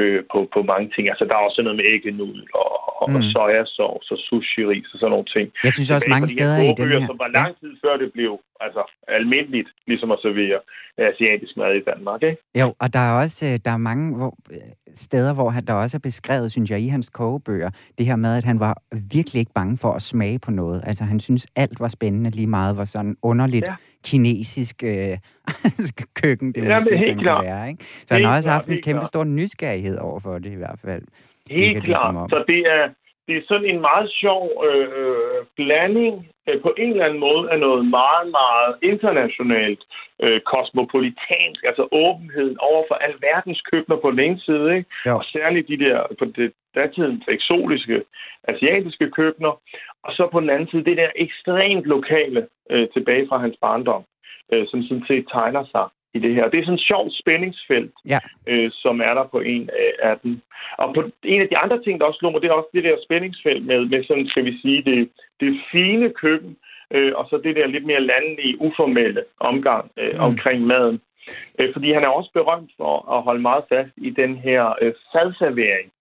[0.00, 1.04] øh, på, på mange ting.
[1.08, 2.70] Altså, der er også noget med æggenudel og,
[3.02, 3.16] og Mm.
[3.16, 3.22] mm.
[3.22, 5.46] sojasauce og sushi-ris og sådan nogle ting.
[5.64, 7.06] Jeg synes også mange steder i den her...
[7.06, 10.58] Som var lang tid før det blev altså, almindeligt ligesom at servere
[10.98, 12.22] asiatisk mad i Danmark.
[12.22, 12.42] Ikke?
[12.60, 14.58] Jo, og der er også øh, der er mange hvor, øh,
[14.94, 18.36] steder, hvor han, der også er beskrevet, synes jeg, i hans kogebøger, det her med,
[18.36, 18.82] at han var
[19.14, 20.82] virkelig ikke bange for at smage på noget.
[20.86, 23.74] Altså, han synes alt var spændende, lige meget var sådan underligt ja.
[24.04, 25.18] Kinesisk øh,
[26.22, 27.44] køkken, det Ja, måske men helt klart.
[27.44, 27.84] være, ikke?
[28.06, 29.08] Så han har også haft en kæmpe klart.
[29.08, 31.02] stor nysgerrighed over for det i hvert fald.
[31.50, 32.30] Helt klart.
[32.30, 32.88] Så det er,
[33.32, 36.14] det er sådan en meget sjov øh, øh, blanding
[36.48, 39.82] øh, på en eller anden måde af noget meget, meget internationalt,
[40.22, 44.88] øh, kosmopolitansk, altså åbenheden over for alverdens køkkener på den ene side, ikke?
[45.06, 45.16] Jo.
[45.16, 48.02] og særligt de der på det datidens eksotiske
[48.48, 49.52] asiatiske køkkener,
[50.04, 54.04] og så på den anden side det der ekstremt lokale øh, tilbage fra hans barndom,
[54.52, 56.48] øh, som sådan set tegner sig i det her.
[56.48, 58.18] Det er sådan et sjovt spændingsfelt, Ja.
[58.46, 59.70] øh, som er der på en
[60.02, 60.40] af dem.
[60.78, 62.84] Og på en af de andre ting, der også slog mig, det er også det
[62.84, 65.08] der spændingsfelt med, med sådan, skal vi sige, det,
[65.40, 66.56] det fine køkken,
[66.90, 70.20] øh, og så det der lidt mere landlige, uformelle omgang øh, Mm.
[70.20, 71.00] omkring maden.
[71.58, 74.92] Øh, fordi han er også berømt for at holde meget fast i den her øh,
[75.12, 75.92] fadservering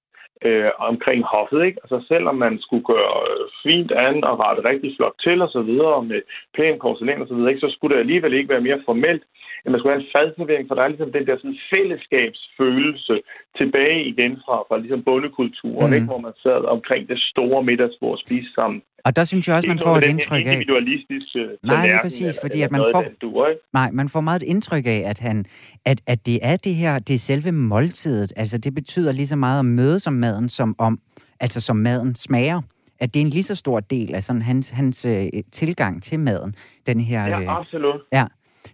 [0.46, 1.66] øh, omkring hoffet.
[1.66, 1.80] Ikke?
[1.84, 5.62] Altså selvom man skulle gøre øh, fint an og rette rigtig flot til og så
[5.62, 6.22] videre med
[6.56, 7.68] pæn porcelæn og så videre, ikke?
[7.68, 9.24] så skulle det alligevel ikke være mere formelt,
[9.64, 13.16] end man skulle have en fadservering, for der er ligesom den der sådan fællesskabsfølelse
[13.60, 15.94] tilbage igen fra, fra ligesom bondekulturen, Mm.
[15.98, 16.06] ikke?
[16.12, 18.82] hvor man sad omkring det store middagsbord og spiste sammen.
[19.08, 20.52] Og der synes jeg også, man får et indtryk af...
[20.54, 23.62] individualistiske Nej, lige præcis, eller- fordi eller at man noget får- ikke?
[23.74, 25.46] Nej, man får meget et indtryk af, at, han,
[25.86, 28.34] at, at det er det her, det er selve måltidet.
[28.36, 31.00] Altså, det betyder lige så meget at møde som maden, som om,
[31.40, 32.62] altså som maden smager.
[33.00, 36.20] At det er en lige så stor del af sådan hans, hans øh, tilgang til
[36.20, 36.56] maden.
[36.88, 38.02] Den her, øh, Ja, absolut.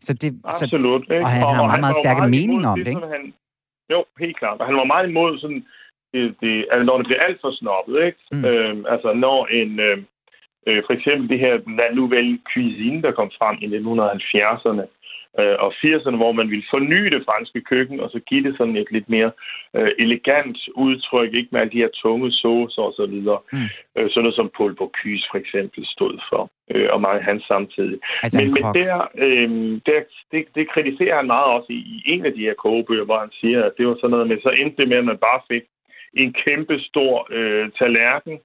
[0.01, 1.03] Så det, så, Absolut.
[1.03, 1.23] Ikke?
[1.23, 3.07] og han har meget, meget stærke meget meninger om det, ikke?
[3.15, 3.33] Han,
[3.91, 4.59] jo, helt klart.
[4.59, 5.65] Og han var meget imod sådan,
[6.13, 8.19] det, det, altså, når det bliver alt for snobbet, ikke?
[8.31, 8.45] Mm.
[8.45, 9.97] Øhm, altså, når en, øh,
[10.67, 14.85] øh, for eksempel det her La Nouvelle Cuisine, der kom frem i 1970'erne
[15.39, 18.77] øh, og 80'erne, hvor man ville forny det franske køkken, og så give det sådan
[18.77, 19.31] et lidt mere
[19.77, 23.39] øh, elegant udtryk, ikke med alle de her tunge saucer og så videre.
[23.53, 23.69] Mm.
[23.95, 27.99] Øh, sådan noget som Paul Bocuse for eksempel stod for, øh, og mange hans samtidig.
[28.23, 28.95] altså Men, en men der,
[29.25, 29.49] øh,
[29.85, 29.99] der,
[30.31, 33.31] det, det kritiserer han meget også i, i en af de her kogebøger, hvor han
[33.41, 35.63] siger, at det var sådan noget med, så endte det med, at man bare fik
[36.13, 38.39] en kæmpe stor øh, tallerken,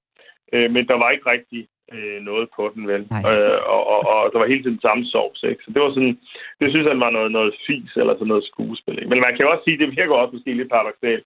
[0.52, 3.02] øh, men der var ikke rigtig øh, noget på den, vel?
[3.30, 5.62] Øh, og, og, og der var hele tiden samme sovs, ikke?
[5.64, 6.16] Så det var sådan,
[6.60, 8.98] det synes han var noget, noget fis eller sådan noget skuespil.
[8.98, 9.10] Ikke?
[9.12, 11.24] Men man kan jo også sige, det virker også måske lidt paradoxalt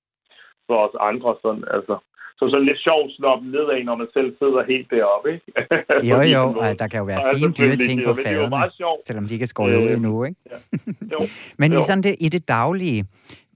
[0.68, 1.94] for os andre, sådan, altså,
[2.38, 5.46] så sådan lidt sjovt snoppen nedad, når man selv sidder helt deroppe, ikke?
[6.10, 8.56] jo, jo, og der kan jo være fine dyre ting på fadene,
[9.06, 10.40] selvom de ikke er skåret øh, ud endnu, ikke?
[10.50, 10.56] Ja.
[11.12, 11.18] Jo.
[11.60, 11.78] Men jo.
[11.78, 13.04] i, sådan det, i det daglige,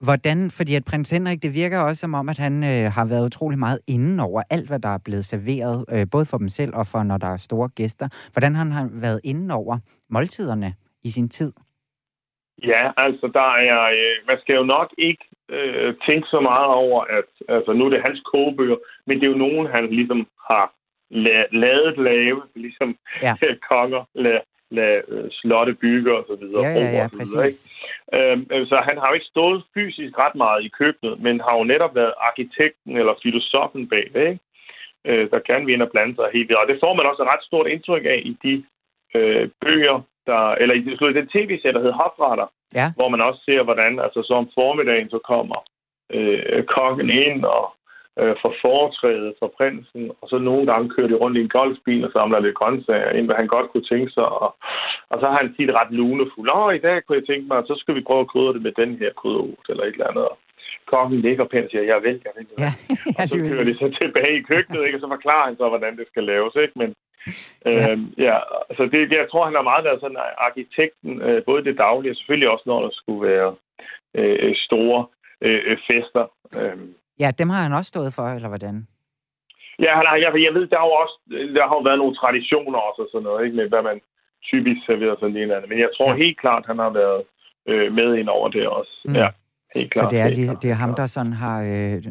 [0.07, 3.27] Hvordan, fordi at prins Henrik, det virker også som om, at han øh, har været
[3.27, 6.73] utrolig meget inden over alt, hvad der er blevet serveret, øh, både for dem selv
[6.75, 8.09] og for, når der er store gæster.
[8.33, 9.79] Hvordan har han været inden over
[10.11, 11.53] måltiderne i sin tid?
[12.73, 17.01] Ja, altså der er, øh, man skal jo nok ikke øh, tænke så meget over,
[17.19, 20.73] at altså, nu er det hans kogebøger, men det er jo nogen, han ligesom har
[21.11, 23.35] la- lavet lave, ligesom ja.
[23.71, 26.65] konger la- lade øh, slotte bygge og så videre.
[26.67, 28.33] Ja, ja, ja, og så, videre, ikke?
[28.33, 31.55] Øhm, øh, så han har jo ikke stået fysisk ret meget i køkkenet, men har
[31.59, 34.41] jo netop været arkitekten eller filosofen bag det, ikke?
[35.09, 37.33] Øh, der kan vi ind og blande sig helt Og det får man også et
[37.33, 38.65] ret stort indtryk af i de
[39.15, 40.79] øh, bøger, der, eller i,
[41.11, 42.87] i den tv-serie, der hedder Hofretter, ja.
[42.97, 45.59] hvor man også ser, hvordan altså så om formiddagen så kommer
[46.17, 47.65] øh, kongen ind og
[48.21, 52.05] øh, for foretrædet for prinsen, og så nogle gange kører de rundt i en golfbil
[52.05, 54.27] og samler lidt grøntsager ind, hvad han godt kunne tænke sig.
[54.43, 54.57] Og,
[55.11, 56.51] og så har han tit ret lunefuld.
[56.55, 58.73] Åh, i dag kunne jeg tænke mig, så skal vi prøve at krydre det med
[58.73, 60.25] den her krydderurt eller et eller andet.
[60.33, 60.39] Og
[60.87, 62.47] kokken ligger pænt og siger, jeg vil, jeg vil.
[62.59, 62.73] Ja,
[63.17, 64.97] ja, og så kører de så tilbage i køkkenet, ikke?
[64.99, 66.55] og så forklarer han så, hvordan det skal laves.
[66.65, 66.77] Ikke?
[66.83, 66.91] Men
[67.67, 67.93] ja.
[67.93, 68.37] Øhm, ja,
[68.71, 72.17] altså det, jeg tror, han har meget været sådan arkitekten, øh, både det daglige og
[72.17, 73.55] selvfølgelig også, når der skulle være
[74.15, 75.07] øh, store
[75.41, 76.27] øh, fester.
[76.61, 76.79] Øh,
[77.21, 78.87] Ja, dem har han også stået for, eller hvordan?
[79.85, 81.17] Ja, han har, jeg, jeg ved, der har jo også
[81.57, 84.01] der har jo været nogle traditioner også og sådan noget, ikke, med hvad man
[84.51, 85.71] typisk serverer sådan en eller anden.
[85.73, 86.17] Men jeg tror ja.
[86.25, 87.23] helt klart, han har været
[87.71, 88.95] øh, med ind over det også.
[89.05, 89.15] Mm.
[89.15, 89.29] Ja,
[89.75, 90.11] helt klart.
[90.11, 91.57] Så det er, lige, det er ham, der sådan har...
[91.63, 92.03] Øh,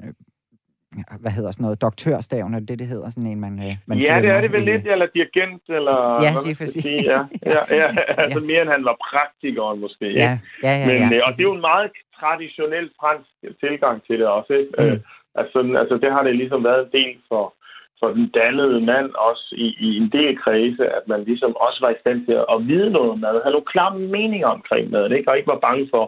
[1.20, 4.22] hvad hedder sådan noget, doktørstaven, er det, det hedder, sådan en, man, øh, man Ja,
[4.22, 5.98] det er det vel lidt, eller dirigent, eller...
[6.26, 6.84] Ja, lige præcis.
[6.84, 7.04] Sige.
[7.04, 7.88] Ja, ja, ja,
[8.24, 8.46] altså ja.
[8.46, 10.06] mere end han var praktikeren måske.
[10.12, 11.18] Ja, ja, ja, ja, Men, ja.
[11.18, 13.30] Øh, og det er jo en meget traditionel fransk
[13.64, 14.54] tilgang til det også.
[14.54, 14.72] Ikke?
[14.78, 14.86] Mm.
[14.86, 15.00] Øh,
[15.36, 17.54] altså, altså, det har det ligesom været en del for,
[18.00, 21.90] for den dannede mand også i, i en del kredse, at man ligesom også var
[21.90, 25.32] i stand til at vide noget om mad, have nogle klare meninger omkring maden, ikke?
[25.32, 26.06] og ikke var bange for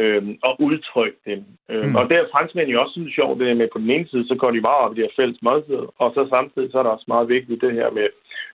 [0.00, 1.44] øh, at udtrykke dem.
[1.70, 1.96] Øh, mm.
[1.96, 4.34] Og det er franskmænd jo også synes sjovt, det med på den ene side, så
[4.34, 6.90] går de meget op i det her fælles måltid, og så samtidig så er der
[6.90, 8.08] også meget vigtigt det her med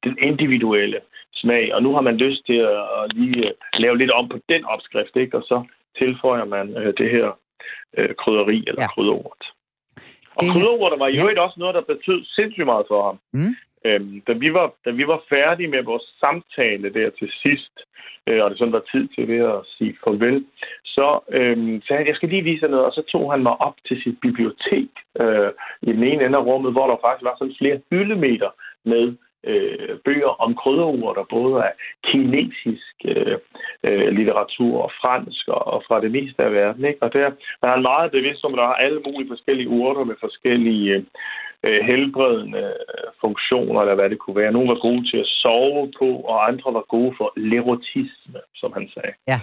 [0.05, 1.01] den individuelle
[1.35, 4.65] smag, og nu har man lyst til at, at lige lave lidt om på den
[4.65, 5.37] opskrift, ikke?
[5.37, 5.65] og så
[5.98, 7.38] tilføjer man øh, det her
[7.98, 8.88] øh, krydderi eller ja.
[8.94, 9.44] krydderort.
[10.35, 11.40] Og krydderurter var jo ja.
[11.40, 13.18] også noget, der betød sindssygt meget for ham.
[13.33, 13.55] Mm.
[13.85, 17.74] Øhm, da, vi var, da vi var færdige med vores samtale der til sidst,
[18.26, 20.44] øh, og det sådan var tid til det at sige farvel,
[20.85, 23.76] så øhm, sagde han, jeg skal lige vise noget, og så tog han mig op
[23.88, 25.50] til sit bibliotek øh,
[25.83, 28.50] i den ene ende af rummet, hvor der faktisk var sådan flere hyldemeter
[28.85, 31.72] med øh, bøger om krydderurter, både af
[32.05, 33.38] kinesisk øh,
[33.87, 36.85] øh, litteratur og fransk og, og fra det meste af verden.
[36.85, 37.02] Ikke?
[37.02, 37.31] Og der
[37.62, 41.07] er han meget bevidst om, at der er alle mulige forskellige urter med forskellige
[41.66, 42.59] øh, helbredende
[42.94, 44.52] øh, funktioner, eller hvad det kunne være.
[44.52, 48.88] Nogle var gode til at sove på, og andre var gode for lerotisme, som han
[48.94, 49.14] sagde.
[49.28, 49.40] Ja,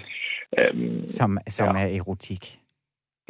[0.57, 1.83] øhm, som, som ja.
[1.83, 2.59] er erotik.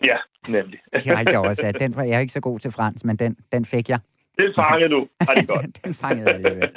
[0.03, 0.79] Ja, nemlig.
[1.05, 1.71] har jeg også.
[1.79, 3.99] Den var jeg ikke så god til fransk, men den, den fik jeg.
[4.41, 5.02] Den fangede du.
[5.28, 5.73] Har det godt.
[5.86, 6.69] den fangede alligevel.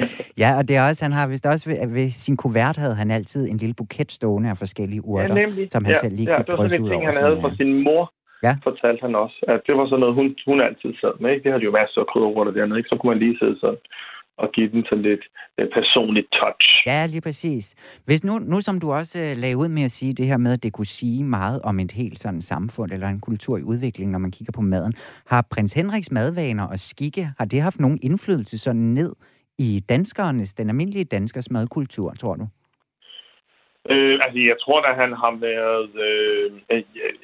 [0.43, 3.11] Ja, og det er også, han har vist også ved, ved sin kuvert havde han
[3.11, 6.37] altid en lille buket stående af forskellige urter, ja, som han ja, selv lige ja,
[6.37, 6.63] kunne ud over.
[6.63, 8.05] det var sådan en ting, han havde fra sin mor,
[8.47, 8.53] ja.
[8.69, 9.39] fortalte han også.
[9.49, 11.31] At det var sådan noget, hun, hun altid sad med.
[11.31, 11.45] Ikke?
[11.45, 12.79] Det havde jo masser af krydderurter dernede.
[12.79, 12.89] Ikke?
[12.93, 13.81] Så kunne man lige sidde sådan
[14.39, 15.25] og give den sådan lidt
[15.63, 16.67] uh, personligt touch.
[16.87, 17.75] Ja, lige præcis.
[18.05, 20.53] Hvis nu, nu som du også uh, lagde ud med at sige det her med,
[20.53, 24.11] at det kunne sige meget om et helt sådan samfund eller en kultur i udvikling,
[24.11, 24.95] når man kigger på maden,
[25.27, 29.13] har prins Henriks madvaner og skikke, har det haft nogen indflydelse sådan ned
[29.59, 32.47] i danskernes, den almindelige danskers madkultur, tror du?
[33.91, 35.91] Øh, altså, jeg tror da, han har været...
[36.09, 36.51] Øh,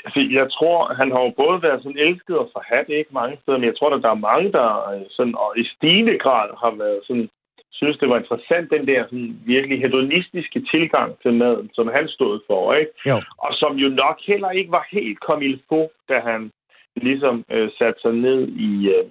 [0.04, 3.58] altså, jeg tror, han har jo både været sådan elsket og forhat, ikke mange steder,
[3.58, 6.72] men jeg tror, at der er mange, der øh, sådan, og i stigende grad har
[6.82, 7.28] været sådan,
[7.72, 12.40] synes, det var interessant, den der sådan, virkelig hedonistiske tilgang til maden, som han stod
[12.46, 12.92] for, ikke?
[13.06, 13.16] Jo.
[13.44, 16.50] Og som jo nok heller ikke var helt kommet på, da han
[16.96, 19.04] ligesom øh, satte sig ned i, øh,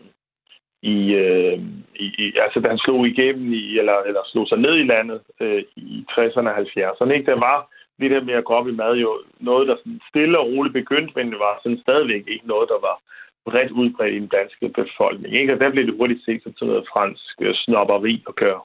[0.82, 1.60] i, øh,
[1.96, 5.64] i, altså da han slog igennem i, eller, eller slog sig ned i landet øh,
[5.76, 7.12] i 60'erne og 70'erne.
[7.12, 7.32] Ikke?
[7.32, 10.40] Der var det der med at gå op i mad jo noget, der sådan stille
[10.40, 12.96] og roligt begyndte, men det var sådan stadigvæk ikke noget, der var
[13.48, 15.32] bredt udbredt i den danske befolkning.
[15.40, 15.54] Ikke?
[15.54, 18.62] Og der blev det hurtigt set som sådan noget fransk øh, snopperi at gøre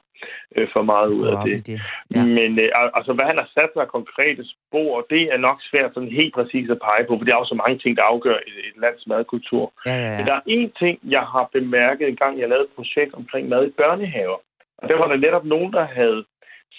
[0.55, 1.67] øh, for meget ud af det.
[1.67, 1.79] det.
[2.15, 2.25] Ja.
[2.37, 6.17] Men øh, altså, hvad han har sat sig konkrete spor, det er nok svært sådan
[6.19, 8.57] helt præcis at pege på, for det er jo så mange ting, der afgør et,
[8.69, 9.65] et lands madkultur.
[9.85, 10.17] Ja, ja, ja.
[10.17, 13.43] Men der er én ting, jeg har bemærket en gang, jeg lavede et projekt omkring
[13.49, 14.39] mad i børnehaver.
[14.77, 16.25] Og der var der netop nogen, der havde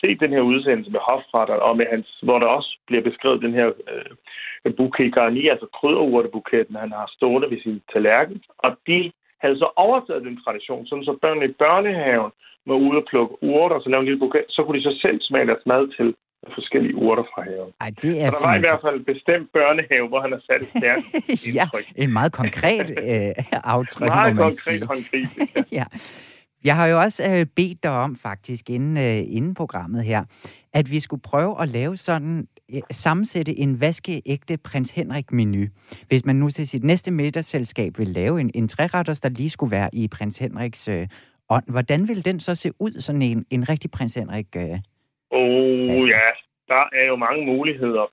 [0.00, 3.54] set den her udsendelse med hofretter, og med hans, hvor der også bliver beskrevet den
[3.58, 3.68] her
[4.64, 8.42] øh, bouquet garni, altså krydderurtebuketten, han har stående ved sin tallerken.
[8.58, 12.32] Og de havde så overtaget den tradition, sådan så børnene i børnehaven
[12.66, 14.98] var ude og plukke urter, og så lave en lille buket, så kunne de så
[15.02, 16.14] selv smage deres mad til
[16.54, 17.72] forskellige urter fra haven.
[17.80, 20.62] Ej, det er og der var i hvert fald bestemt børnehave, hvor han har sat
[20.62, 21.06] et stærkt
[21.58, 23.30] ja, en meget konkret øh,
[23.76, 24.86] aftryk, meget må man konkret sige.
[24.86, 25.48] håndgribelig.
[25.78, 25.84] Ja.
[26.64, 30.24] Jeg har jo også øh, bedt dig om, faktisk, inden, øh, inden programmet her,
[30.72, 35.66] at vi skulle prøve at lave sådan, øh, sammensætte en vaskeægte prins Henrik-menu.
[36.08, 39.76] Hvis man nu til sit næste middagsselskab vil lave en, en træretters, der lige skulle
[39.76, 41.06] være i prins Henriks øh,
[41.50, 44.46] ånd, hvordan vil den så se ud, sådan en, en rigtig prins Henrik?
[44.56, 44.78] Øh?
[45.30, 46.08] Oh Altså.
[46.08, 46.28] ja,
[46.68, 48.06] der er jo mange muligheder.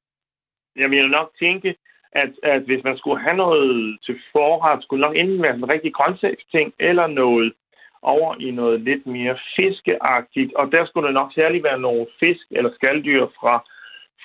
[0.75, 1.75] Jeg vil nok tænke,
[2.11, 5.93] at, at hvis man skulle have noget til forret, skulle nok enten være en rigtig
[5.93, 7.53] grøntsagsting, eller noget
[8.01, 10.53] over i noget lidt mere fiskeagtigt.
[10.53, 13.63] Og der skulle det nok særligt være nogle fisk eller skalddyr fra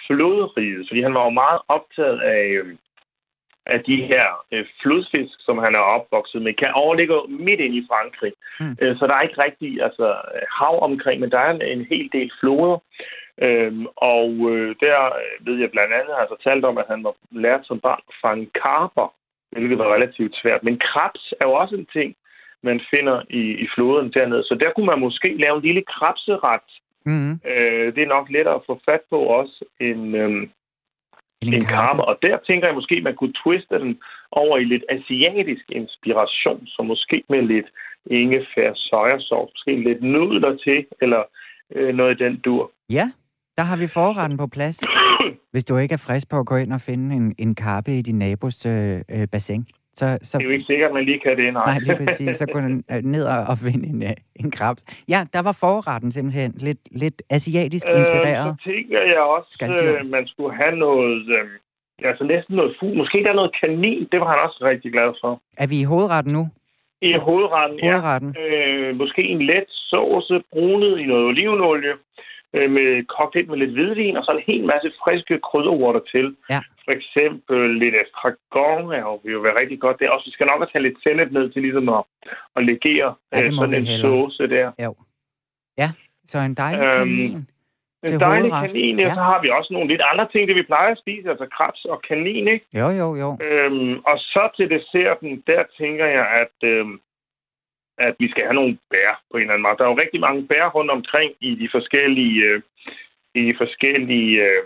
[0.06, 2.76] flodriget, fordi han var jo meget optaget af, øh,
[3.66, 6.54] af de her øh, flodfisk, som han er opvokset med.
[6.54, 8.32] Kan overligge midt ind i Frankrig.
[8.60, 8.76] Mm.
[8.80, 10.06] Øh, så der er ikke rigtig altså,
[10.58, 12.78] hav omkring, men der er en, en hel del floder.
[13.42, 17.04] Øhm, og øh, der øh, ved jeg blandt andet, har jeg fortalt om, at han
[17.04, 19.14] var lært som barn at fange karper,
[19.52, 20.62] hvilket var relativt svært.
[20.62, 22.16] Men krebs er jo også en ting,
[22.62, 24.42] man finder i, i floden dernede.
[24.42, 26.68] Så der kunne man måske lave en lille krabseret.
[27.06, 27.34] Mm-hmm.
[27.50, 30.50] Øh, det er nok lettere at få fat på også end, øhm,
[31.42, 31.74] En, en karpe.
[31.74, 32.04] karpe.
[32.04, 33.98] Og der tænker jeg måske, at man kunne twiste den
[34.32, 36.66] over i lidt asiatisk inspiration.
[36.66, 37.66] Så måske med lidt
[38.06, 41.22] ingefær, sojasauce, måske lidt nudler til, eller
[41.74, 42.72] øh, noget i den dur.
[42.90, 43.06] Ja,
[43.58, 44.78] der har vi forretten på plads.
[45.52, 48.02] Hvis du ikke er frisk på at gå ind og finde en, en karpe i
[48.02, 49.66] din nabos øh, øh, bassin,
[50.00, 51.66] så, så Det er jo ikke sikkert, at man lige kan det, nej.
[51.66, 52.36] Nej, lige præcis.
[52.36, 52.58] Så gå
[52.92, 54.82] øh, ned og finde en, øh, en krabs.
[55.08, 58.48] Ja, der var forretten simpelthen lidt, lidt asiatisk inspireret.
[58.48, 59.48] Øh, så tænker jeg også,
[60.00, 61.22] at man skulle have noget...
[61.38, 61.48] Øh,
[62.10, 62.96] altså næsten noget fugl.
[62.96, 64.08] Måske der er noget kanin.
[64.12, 65.40] Det var han også rigtig glad for.
[65.58, 66.44] Er vi i hovedretten nu?
[67.02, 67.90] I hovedretten, ja.
[67.90, 68.36] Hovedretten.
[68.44, 71.92] Øh, måske en let sauce, brunet i noget olivenolie,
[72.56, 72.86] øh, med
[73.34, 76.26] lidt med lidt hvidvin, og så en hel masse friske krydderurter til.
[76.50, 76.60] Ja.
[76.84, 78.90] For eksempel lidt estragon
[79.24, 79.98] vil jo være rigtig godt.
[79.98, 82.02] Det er også, vi skal nok også have lidt sennep ned til ligesom at,
[82.56, 84.72] at legere Ja, øh, sådan en sauce der.
[84.84, 84.94] Jo.
[85.78, 85.88] Ja,
[86.26, 87.46] så en dejlig Øhm, kanin.
[88.12, 88.70] En dejlig hovedret.
[88.70, 89.06] kanin, ja.
[89.08, 89.14] Ja.
[89.14, 91.84] så har vi også nogle lidt andre ting, det vi plejer at spise, altså krebs
[91.84, 92.66] og kanin, ikke?
[92.80, 93.38] Jo, jo, jo.
[93.48, 97.00] Øhm, og så til desserten, der tænker jeg, at, øhm,
[97.98, 99.76] at vi skal have nogle bær på en eller anden måde.
[99.78, 102.62] Der er jo rigtig mange bær rundt omkring i de forskellige, øh,
[103.34, 104.62] i de forskellige øh,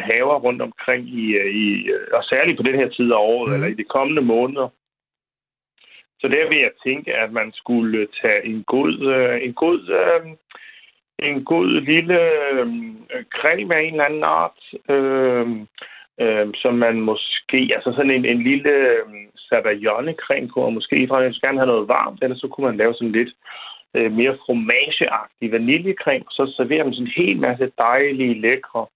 [0.00, 3.48] haver rundt omkring, i, øh, i, øh, og særligt på den her tid af året,
[3.48, 3.54] mm.
[3.54, 4.68] eller i de kommende måneder.
[6.20, 10.36] Så der vil jeg tænke, at man skulle tage en god, øh, en god, øh,
[11.18, 12.20] en god lille
[12.52, 12.66] øh,
[13.34, 15.46] creme af en eller anden art, øh,
[16.20, 19.06] øh, som man måske, altså sådan en, en lille øh,
[19.48, 22.94] sabayonne-creme på, og måske jeg skulle gerne have noget varmt, eller så kunne man lave
[22.94, 23.32] sådan lidt
[23.96, 28.86] øh, mere fromageagtig vaniljekrem, og så serverer man sådan en hel masse dejlige, lækre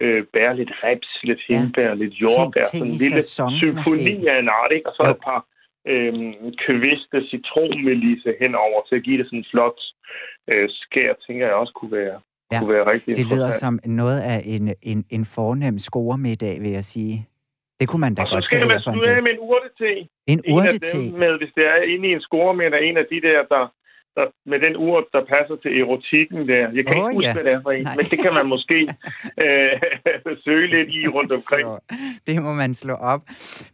[0.00, 1.54] øh, bær, lidt reps, lidt Ja.
[1.60, 4.30] hindbær, lidt jordbær, sådan en lille sæson, symfoni måske.
[4.32, 4.88] af en art, ikke?
[4.88, 5.10] og så Jo.
[5.10, 5.40] et par
[5.92, 6.12] øh,
[6.64, 9.78] kviste citronmelisse henover til at give det sådan en flot
[10.50, 12.18] øh, skær, tænker jeg også kunne være,
[12.50, 12.56] Ja.
[12.56, 12.60] ja.
[12.60, 16.84] kunne være rigtig Det lyder som noget af en, en, en fornem scoremiddag, vil jeg
[16.84, 17.26] sige.
[17.80, 19.22] Det kunne man da Og så godt skal for en slutte af dag.
[19.22, 20.08] med en urtete.
[20.32, 20.98] En urtete.
[21.22, 23.38] med, hvis det er inde i en score med, der er en af de der,
[23.54, 23.62] der,
[24.16, 26.64] der med den urt, der passer til erotikken der.
[26.76, 27.32] Jeg kan Åh, ikke huske, ja.
[27.34, 27.96] hvad det er for en, Nej.
[27.96, 28.78] men det kan man måske
[29.44, 29.72] øh,
[30.44, 31.66] søge lidt i rundt omkring.
[31.68, 31.78] Så
[32.26, 33.22] det må man slå op.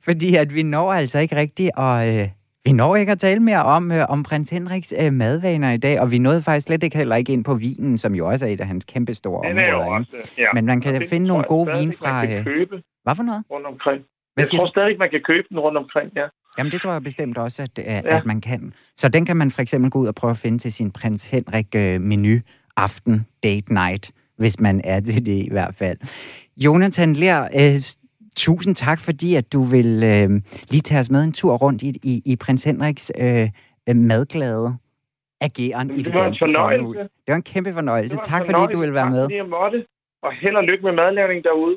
[0.05, 1.97] Fordi at vi når altså ikke rigtigt at...
[2.21, 2.29] Øh,
[2.65, 6.01] vi når ikke at tale mere om, øh, om prins Henriks øh, madvaner i dag,
[6.01, 8.51] og vi nåede faktisk slet ikke heller ikke ind på vinen, som jo også er
[8.51, 9.91] et af hans kæmpe store er områder.
[9.99, 10.47] også, ja.
[10.55, 13.23] Men man kan finde nogle gode stadigvæk, vin fra, Man kan øh, købe Hvad for
[13.23, 13.43] noget?
[13.51, 14.03] rundt omkring.
[14.35, 16.27] Hvad Jeg tror stadig, man kan købe den rundt omkring, ja.
[16.59, 18.21] Jamen, det tror jeg bestemt også, at, at, Ja.
[18.25, 18.73] man kan.
[18.97, 21.31] Så den kan man for eksempel gå ud og prøve at finde til sin prins
[21.31, 22.39] Henrik-menu
[22.77, 25.99] aften, date night, hvis man er til det i hvert fald.
[26.57, 27.81] Jonathan Lær, øh,
[28.37, 30.31] tusind tak, fordi at du vil øh,
[30.69, 33.49] lige tage os med en tur rundt i, i, i prins Henriks øh,
[33.89, 34.77] øh, madglade
[35.41, 36.79] ageren i Det det var en danske fornøjelse.
[36.85, 36.97] kongehus.
[36.97, 38.17] Det var en kæmpe fornøjelse.
[38.17, 38.75] Det en Tak, fordi fornøjelse.
[38.75, 39.25] du vil være tak, med.
[39.25, 39.85] fordi jeg måtte.
[40.23, 41.77] Og held og lykke med madlavning derude.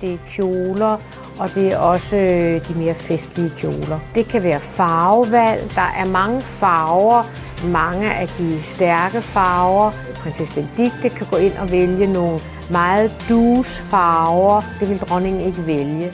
[0.00, 0.94] Det er kjoler,
[1.42, 3.98] og det er også øh, de mere festlige kjoler.
[4.14, 5.60] Det kan være farvevalg.
[5.80, 7.20] Der er mange farver,
[7.64, 9.90] mange af de stærke farver.
[10.14, 14.62] Prinsesse Benedikte kan gå ind og vælge nogle meget dus farver.
[14.80, 16.12] Det vil dronningen ikke vælge.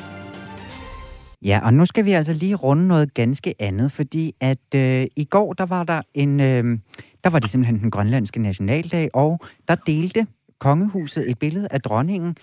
[1.42, 5.24] Ja, og nu skal vi altså lige runde noget ganske andet, fordi at øh, i
[5.24, 6.78] går, der var der en, øh,
[7.24, 10.26] der var det simpelthen den grønlandske nationaldag, og der delte
[10.60, 12.36] kongehuset et billede af dronningen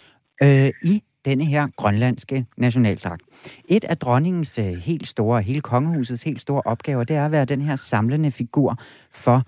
[0.43, 3.21] øh, i denne her grønlandske nationaldragt.
[3.69, 7.45] Et af dronningens øh, helt store, hele kongehusets helt store opgaver, det er at være
[7.45, 8.77] den her samlende figur
[9.11, 9.43] for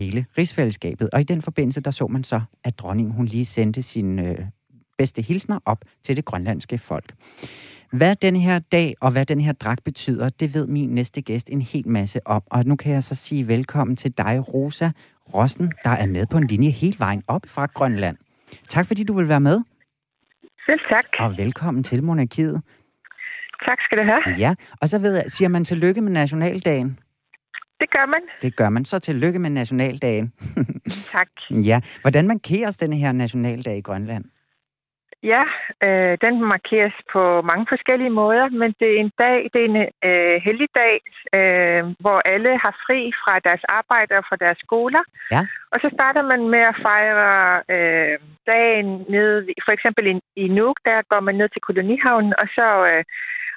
[0.00, 1.10] hele rigsfællesskabet.
[1.10, 4.38] Og i den forbindelse, der så man så, at dronningen hun lige sendte sin øh,
[4.98, 7.14] bedste hilsner op til det grønlandske folk.
[7.92, 11.50] Hvad den her dag og hvad den her dragt betyder, det ved min næste gæst
[11.50, 12.42] en hel masse om.
[12.46, 14.90] Og nu kan jeg så sige velkommen til dig, Rosa
[15.34, 18.16] Rossen, der er med på en linje helt vejen op fra Grønland.
[18.68, 19.60] Tak fordi du vil være med.
[20.66, 21.04] Selv tak.
[21.18, 22.62] Og velkommen til Monarkiet.
[23.66, 24.36] Tak skal du have.
[24.38, 26.98] Ja, og så ved jeg, siger man tillykke med Nationaldagen?
[27.80, 28.20] Det gør man.
[28.42, 28.84] Det gør man.
[28.84, 30.32] Så tillykke med Nationaldagen.
[31.12, 31.28] tak.
[31.70, 31.80] Ja.
[32.00, 34.24] Hvordan markeres denne her Nationaldag i Grønland?
[35.32, 35.44] Ja,
[35.86, 39.80] øh, den markeres på mange forskellige måder, men det er en dag, det er en
[40.08, 40.94] øh, heldig dag,
[41.38, 45.02] øh, hvor alle har fri fra deres arbejde og fra deres skoler.
[45.34, 45.42] Ja.
[45.72, 50.78] Og så starter man med at fejre øh, dagen nede, for eksempel i, i Nuuk,
[50.84, 53.04] der går man ned til kolonihavnen, og så øh,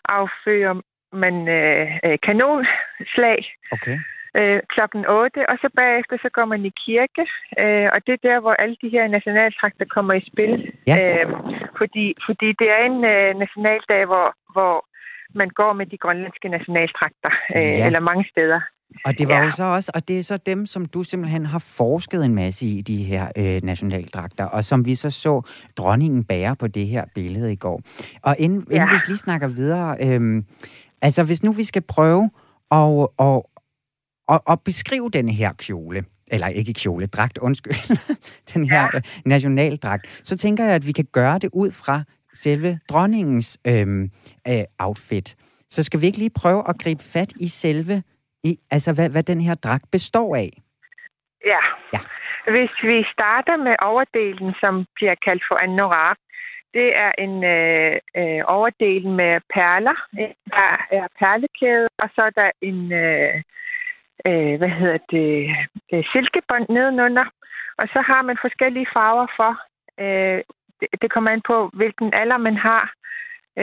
[0.05, 0.75] afføger
[1.13, 3.39] man øh, øh kanonslag.
[3.71, 3.97] Okay
[4.37, 7.23] øh, klokken 8, og så bagefter så går man i kirke,
[7.61, 10.53] øh, og det er der, hvor alle de her nationaltrakter kommer i spil.
[10.87, 10.95] Ja.
[10.99, 11.25] Øh,
[11.79, 14.75] fordi, fordi det er en øh, nationaldag, hvor, hvor
[15.35, 17.85] man går med de grønlandske nationaltrakter, øh, ja.
[17.85, 18.61] eller mange steder.
[19.05, 19.43] Og det var ja.
[19.43, 22.65] jo så også, og det er så dem, som du simpelthen har forsket en masse
[22.65, 25.41] i, de her øh, nationaldragter, og som vi så så
[25.77, 27.81] dronningen bære på det her billede i går.
[28.21, 28.75] Og inden, ja.
[28.75, 30.43] inden vi lige snakker videre, øh,
[31.01, 32.29] altså hvis nu vi skal prøve
[32.71, 33.41] at, at,
[34.33, 37.79] og, og beskrive denne her kjole, eller ikke kjole, dragt, undskyld,
[38.53, 38.97] den her ja.
[38.97, 42.03] Øh, nationaldragt, så tænker jeg, at vi kan gøre det ud fra
[42.33, 44.03] selve dronningens øhm,
[44.47, 45.35] øh, outfit.
[45.69, 48.03] Så skal vi ikke lige prøve at gribe fat i selve,
[48.43, 50.49] i, altså hvad, hvad den her dragt består af?
[51.45, 51.63] Ja.
[51.93, 51.99] ja.
[52.55, 56.17] Hvis vi starter med overdelen, som bliver kaldt for anorak,
[56.73, 59.97] det er en øh, øh, overdel med perler.
[60.55, 63.33] Der er perlekæde, og så er der en øh,
[64.27, 65.29] øh, hvad hedder det,
[65.93, 67.25] øh, silkebånd nedenunder.
[67.77, 69.51] Og så har man forskellige farver for.
[70.03, 70.41] Øh,
[70.79, 72.83] det, det kommer an på, hvilken alder man har.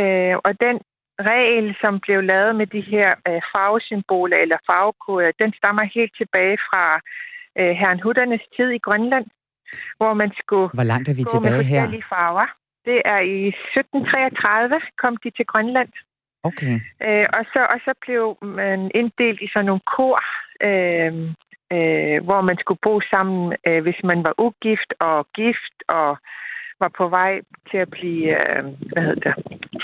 [0.00, 0.76] Øh, og den
[1.20, 6.58] regel, som blev lavet med de her øh, farvesymboler eller farvekoder, den stammer helt tilbage
[6.68, 7.00] fra
[7.58, 9.26] øh, herren Hutternes tid i Grønland,
[9.96, 12.14] hvor man skulle Hvor langt er vi gå tilbage med forskellige her?
[12.14, 12.46] farver.
[12.88, 15.92] Det er i 1733 kom de til Grønland.
[16.48, 16.74] Okay.
[17.06, 20.18] Øh, og, så, og så blev man inddelt i sådan nogle kor,
[20.68, 21.12] øh,
[21.74, 26.18] øh, hvor man skulle bo sammen, øh, hvis man var ugift og gift og
[26.80, 27.40] var på vej
[27.70, 29.34] til at blive øh, hvad hedder det,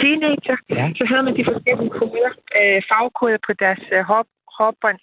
[0.00, 0.56] teenager.
[0.70, 0.86] Ja.
[0.98, 4.26] Så havde man de forskellige koder, øh, farvekoder på deres øh, hop,
[4.58, 4.98] hoppånd.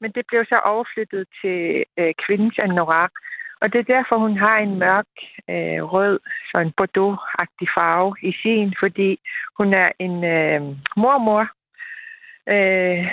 [0.00, 3.12] Men det blev så overflyttet til øh, kvindens anorak.
[3.60, 5.12] Og det er derfor, hun har en mørk,
[5.50, 6.18] øh, rød,
[6.50, 9.18] så en bordeaux-agtig farve i sin, fordi
[9.58, 10.60] hun er en øh,
[10.96, 11.42] mormor.
[12.54, 13.06] Øh,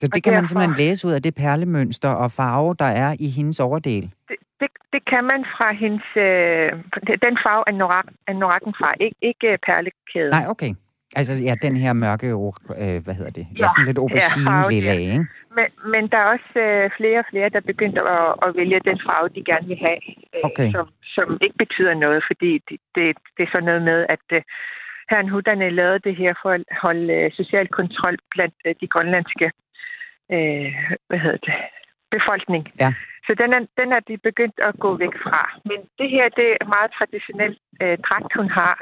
[0.00, 3.16] så det kan derfor, man simpelthen læse ud af det perlemønster og farve, der er
[3.20, 4.02] i hendes overdel?
[4.28, 6.06] Det, det, det kan man fra hendes...
[6.16, 6.68] Øh,
[7.26, 10.30] den farve er norak, norakken fra, ikke, ikke perlekæden.
[10.30, 10.74] Nej, okay.
[11.16, 13.46] Altså, ja, den her mørke, øh, hvad hedder det?
[13.50, 15.26] Ja, ja sådan lidt aubergine ja, ikke?
[15.56, 18.98] Men, men der er også øh, flere og flere, der begynder at, at vælge den
[19.06, 20.00] farve, de gerne vil have.
[20.34, 20.70] Øh, okay.
[20.70, 23.04] som, som ikke betyder noget, fordi det, det,
[23.36, 24.42] det er sådan noget med, at øh,
[25.10, 29.46] herren Hudderne lavede det her for at holde øh, social kontrol blandt øh, de grønlandske
[30.34, 30.72] øh,
[31.08, 31.54] hvad hedder det,
[32.10, 32.64] befolkning.
[32.80, 32.94] Ja.
[33.26, 35.42] Så den er, den er de begyndt at gå væk fra.
[35.64, 38.74] Men det her, det er meget traditionelt øh, dragt, hun har.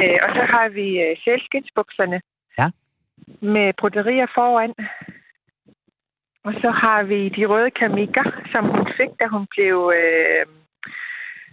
[0.00, 2.20] Øh, og så har vi øh, sælskinsbukserne.
[2.58, 2.68] Ja.
[3.40, 4.74] Med broderier foran.
[6.44, 9.92] Og så har vi de røde kamikker, som hun fik, da hun blev...
[9.98, 10.46] Øh,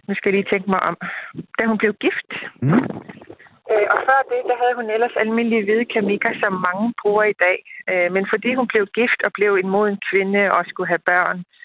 [0.08, 0.96] nu skal jeg lige tænke mig om.
[1.58, 2.30] Da hun blev gift.
[2.62, 2.84] Mm.
[3.72, 7.38] Øh, og før det, der havde hun ellers almindelige hvide kamikker, som mange bruger i
[7.44, 7.58] dag.
[7.90, 11.38] Øh, men fordi hun blev gift og blev en moden kvinde og skulle have børn,
[11.38, 11.63] øh,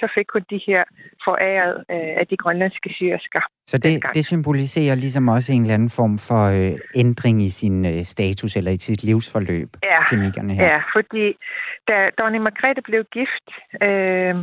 [0.00, 0.84] så fik hun de her
[1.24, 3.40] foræret øh, af de grønlandske syrsker.
[3.66, 7.86] Så det, det symboliserer ligesom også en eller anden form for øh, ændring i sin
[7.86, 10.64] øh, status eller i sit livsforløb, ja, kemikkerne her?
[10.64, 11.36] Ja, fordi
[11.88, 13.46] da dronning Margrethe blev gift,
[13.86, 14.34] øh,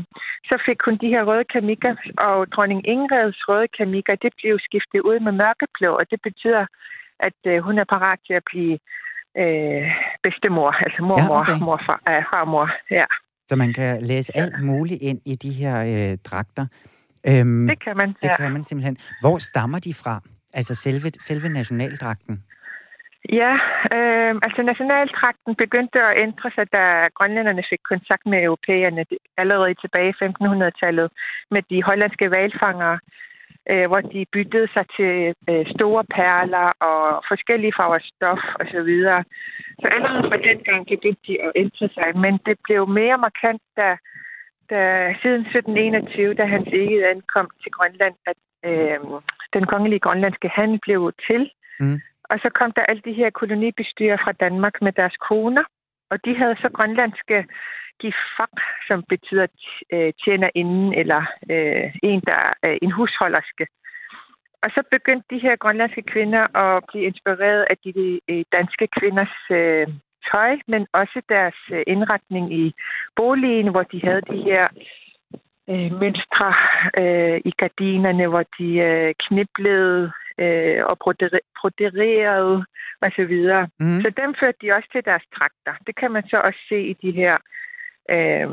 [0.49, 4.99] så fik hun de her røde kamikker, og dronning Ingrids røde kamikker, det blev skiftet
[4.99, 6.65] ud med mørkeblå, og det betyder,
[7.19, 8.79] at øh, hun er parat til at blive
[9.41, 9.87] øh,
[10.23, 11.65] bedstemor, altså mormor, ja, okay.
[11.67, 12.67] morfar, øh, farmor.
[12.91, 13.05] Ja.
[13.47, 16.65] Så man kan læse alt muligt ind i de her øh, dragter.
[17.27, 18.35] Øhm, det kan man, Det ja.
[18.37, 18.97] kan man simpelthen.
[19.21, 20.21] Hvor stammer de fra?
[20.53, 22.43] Altså selve, selve nationaldragten?
[23.29, 23.53] Ja,
[23.95, 26.83] øh, altså nationaldragten begyndte at ændre sig, da
[27.17, 29.05] grønlænderne fik kontakt med europæerne
[29.37, 31.07] allerede tilbage i 1500-tallet
[31.51, 32.99] med de hollandske valfangere.
[33.71, 38.67] Øh, hvor de byttede sig til øh, store perler og forskellige farver stof osv.
[38.71, 39.23] Så, videre.
[39.81, 43.61] så allerede fra den gang begyndte de at ændre sig, men det blev mere markant,
[43.77, 43.89] da,
[44.71, 44.79] da
[45.21, 48.39] siden 1721, da hans ikke ankom til Grønland, at
[48.69, 48.99] øh,
[49.53, 51.51] den kongelige grønlandske handel blev til.
[51.79, 51.99] Mm.
[52.29, 55.63] Og så kom der alle de her kolonibestyrer fra Danmark med deres koner,
[56.11, 57.45] og de havde så grønlandske
[58.03, 58.55] gifak,
[58.87, 59.47] som betyder
[59.93, 61.21] øh, tjener inden, eller
[61.53, 63.65] øh, en, der er en husholderske.
[64.63, 69.35] Og så begyndte de her grønlandske kvinder at blive inspireret af de øh, danske kvinders
[69.51, 69.87] øh,
[70.31, 72.73] tøj, men også deres øh, indretning i
[73.15, 74.67] boligen, hvor de havde de her
[75.69, 76.49] øh, mønstre
[77.01, 80.11] øh, i gardinerne, hvor de øh, kniblede
[80.43, 80.97] øh, og
[81.59, 82.65] brodererede
[83.01, 83.35] osv.
[83.79, 84.01] Mm.
[84.03, 85.73] Så dem førte de også til deres trakter.
[85.87, 87.37] Det kan man så også se i de her
[88.09, 88.47] øh,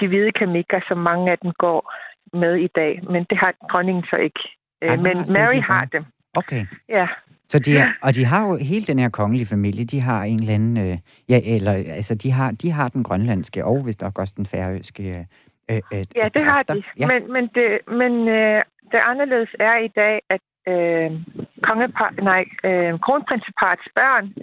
[0.00, 1.94] de hvide kamikker, som mange af dem går
[2.32, 3.00] med i dag.
[3.10, 4.40] Men det har dronningen så ikke.
[4.82, 6.04] Øh, Ej, men Mary de har dem.
[6.34, 6.66] Okay.
[6.88, 7.06] Ja.
[7.48, 10.40] Så de er, og de har jo hele den her kongelige familie, de har en
[10.40, 14.10] eller anden, øh, ja, eller, altså de har, de har den grønlandske, og hvis der
[14.16, 15.26] også den færøske
[15.70, 16.82] øh, øh, Ja, det har de.
[16.98, 17.06] Ja.
[17.06, 20.40] Men, men, det, men øh, det anderledes er i dag, at
[20.72, 21.10] øh,
[21.62, 24.34] kongepar, nej, øh, kronprinseparets børn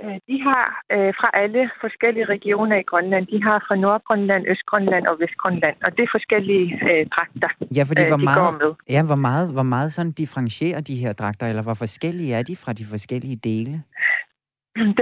[0.00, 3.26] de har øh, fra alle forskellige regioner i Grønland.
[3.26, 8.02] De har fra Nordgrønland, Østgrønland og Vestgrønland, og det er forskellige øh, dragter, ja, fordi
[8.02, 8.74] øh, hvor de meget, går med.
[8.90, 12.56] Ja, hvor meget, hvor meget sådan differentierer de her dragter, eller hvor forskellige er de
[12.56, 13.82] fra de forskellige dele?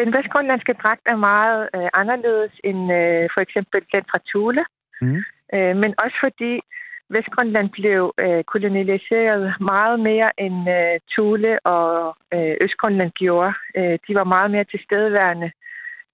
[0.01, 4.65] Den vestgrønlandske dragt er meget øh, anderledes end øh, for eksempel den fra Thule,
[5.01, 5.23] mm.
[5.55, 6.53] øh, men også fordi
[7.11, 13.55] Vestgrønland blev øh, kolonialiseret meget mere end øh, Thule og øh, Østgrønland gjorde.
[13.77, 15.51] Øh, de var meget mere tilstedeværende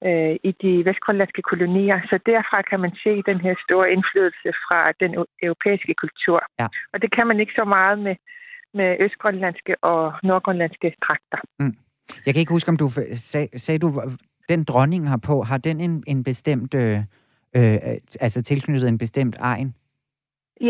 [0.06, 2.00] øh, i de vestgrønlandske kolonier.
[2.10, 5.10] Så derfra kan man se den her store indflydelse fra den
[5.42, 6.40] europæiske kultur.
[6.60, 6.66] Ja.
[6.92, 8.16] Og det kan man ikke så meget med,
[8.74, 11.38] med østgrønlandske og nordgrønlandske dragter.
[11.58, 11.76] Mm.
[12.26, 13.88] Jeg kan ikke huske, om du sag, sagde, du,
[14.48, 16.98] den dronning har på, har den en, en bestemt, øh,
[17.56, 17.76] øh,
[18.20, 19.74] altså tilknyttet en bestemt egen?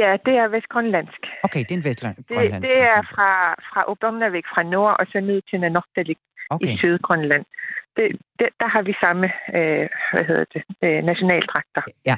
[0.00, 1.22] Ja, det er vestgrønlandsk.
[1.46, 2.28] Okay, det er en vestgrønlandsk.
[2.28, 3.30] Det, det er fra,
[3.68, 6.18] fra Obdomnavik fra nord og så ned til Nanortalik
[6.50, 6.66] okay.
[6.66, 7.44] i Sydgrønland.
[7.96, 8.06] Det,
[8.38, 9.26] det, der har vi samme
[9.56, 11.82] øh, hvad hedder det, øh, nationaldragter.
[12.06, 12.16] Ja,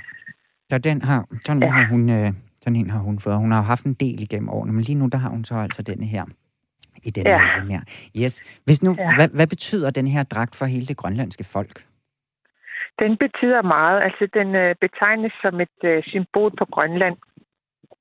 [0.70, 1.68] så den har, sådan ja.
[1.68, 3.36] har hun, øh, sådan en har hun fået.
[3.36, 5.82] Hun har haft en del igennem årene, men lige nu der har hun så altså
[5.82, 6.24] denne her
[7.02, 7.38] i den ja.
[7.70, 7.80] her.
[8.22, 8.42] Yes.
[8.64, 9.14] Hvis nu, ja.
[9.16, 11.76] hvad, hvad betyder den her dragt for hele det grønlandske folk?
[12.98, 14.02] Den betyder meget.
[14.02, 17.16] Altså, den øh, betegnes som et øh, symbol på Grønland.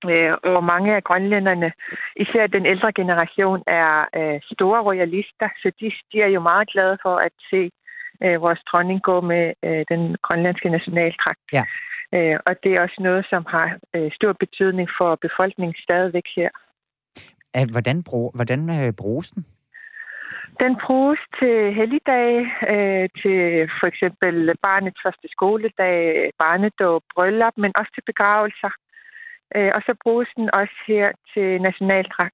[0.10, 1.72] Øh, og mange af grønlænderne,
[2.16, 6.98] især den ældre generation, er øh, store royalister, så de, de er jo meget glade
[7.02, 7.72] for at se
[8.24, 9.54] øh, vores dronning gå med
[9.90, 11.40] den grønlandske nationaltrakt.
[11.54, 11.64] Ja.
[12.46, 13.80] Og det er også noget, som har
[14.12, 16.50] stor betydning for befolkningen stadigvæk her.
[17.72, 19.46] Hvordan, brug, hvordan bruges den?
[20.60, 22.42] Den bruges til helligdage,
[22.74, 23.38] øh, til
[23.80, 28.72] for eksempel barnets første skoledag, barnedåb, bryllup, men også til begravelser.
[29.56, 31.50] Øh, og så bruges den også her til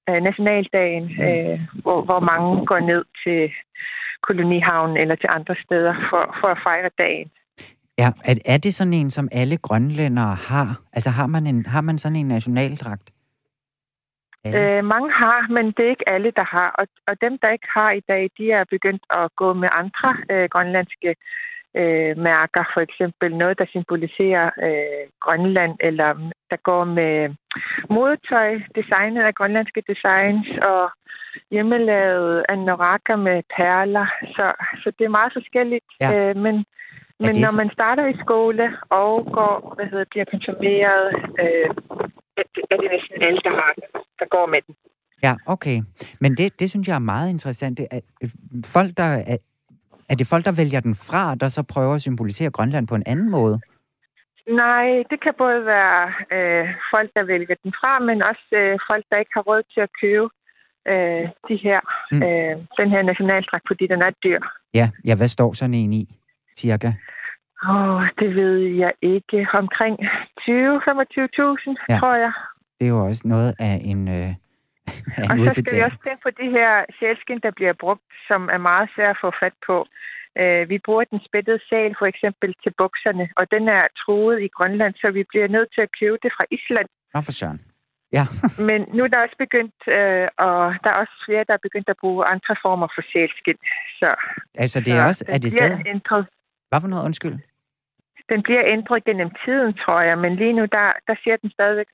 [0.09, 1.23] øh, nationaldagen, mm.
[1.27, 3.51] øh, hvor, hvor mange går ned til
[4.21, 7.31] kolonihavnen eller til andre steder for, for at fejre dagen.
[7.97, 10.81] Ja, er, er det sådan en, som alle grønlændere har?
[10.93, 13.11] Altså har man, en, har man sådan en nationaldragt?
[14.47, 16.69] Øh, mange har, men det er ikke alle, der har.
[16.79, 20.09] Og, og dem, der ikke har i dag, de er begyndt at gå med andre
[20.31, 21.15] øh, grønlandske
[21.75, 27.35] øh, mærker, for eksempel noget, der symboliserer øh, Grønland, eller der går med
[27.89, 30.91] modetøj, designet af grønlandske designs, og
[31.51, 34.07] hjemmelavet anorakker med perler.
[34.35, 34.45] Så,
[34.83, 35.85] så det er meget forskelligt.
[36.01, 36.29] Ja.
[36.29, 36.65] Øh, men
[37.21, 41.05] men når man starter i skole og går, hvad hedder, bliver konfirmeret,
[41.43, 41.69] øh,
[42.71, 43.73] er det næsten alle, der, har,
[44.19, 44.75] der går med den.
[45.23, 45.77] Ja, okay.
[46.19, 47.77] Men det, det synes jeg er meget interessant.
[47.77, 47.99] Det er,
[48.65, 49.37] folk, der
[50.09, 53.03] er, det folk, der vælger den fra, der så prøver at symbolisere Grønland på en
[53.05, 53.59] anden måde?
[54.63, 56.01] Nej, det kan både være
[56.35, 59.81] øh, folk, der vælger den fra, men også øh, folk, der ikke har råd til
[59.81, 60.29] at købe
[60.91, 61.79] øh, de her,
[62.11, 62.23] mm.
[62.23, 64.39] øh, den her nationaldragt, fordi den er dyr.
[64.73, 66.03] Ja, ja hvad står sådan en i,
[66.57, 66.91] cirka?
[67.63, 69.47] Åh, oh, det ved jeg ikke.
[69.53, 70.05] Omkring 20-25.000,
[71.89, 71.97] ja.
[71.99, 72.31] tror jeg.
[72.79, 74.07] Det er jo også noget af en...
[74.07, 74.33] Øh,
[75.29, 78.61] og så skal vi også tænke på de her sælskin, der bliver brugt, som er
[78.69, 79.77] meget svært at få fat på.
[80.41, 84.47] Uh, vi bruger den spættede sæl for eksempel til bukserne, og den er truet i
[84.57, 86.87] Grønland, så vi bliver nødt til at købe det fra Island.
[87.13, 87.61] Nå for søren.
[88.17, 88.25] Ja.
[88.69, 91.89] Men nu er der også begyndt, uh, og der er også flere, der er begyndt
[91.89, 93.59] at bruge andre former for sælskin.
[93.99, 94.09] Så,
[94.63, 95.87] altså det er også, er det stadig...
[95.87, 96.25] Ændret.
[96.69, 97.37] Hvad for noget, undskyld?
[98.31, 101.89] Den bliver ændret gennem tiden, tror jeg, men lige nu, der, der ser den stadigvæk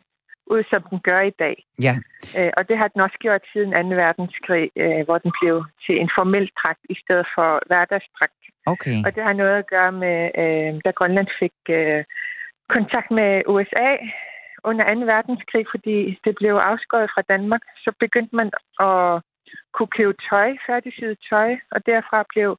[0.48, 1.56] ud, som den gør i dag.
[1.82, 1.96] Ja.
[2.38, 3.96] Øh, og det har den også gjort siden 2.
[4.04, 8.42] verdenskrig, øh, hvor den blev til en formel trakt i stedet for hverdagstrakt.
[8.66, 8.98] Okay.
[9.06, 12.04] Og det har noget at gøre med, øh, da Grønland fik øh,
[12.70, 13.90] kontakt med USA
[14.64, 15.00] under 2.
[15.14, 19.22] verdenskrig, fordi det blev afskåret fra Danmark, så begyndte man at
[19.74, 22.50] kunne købe tøj, færdigsyet tøj, og derfra blev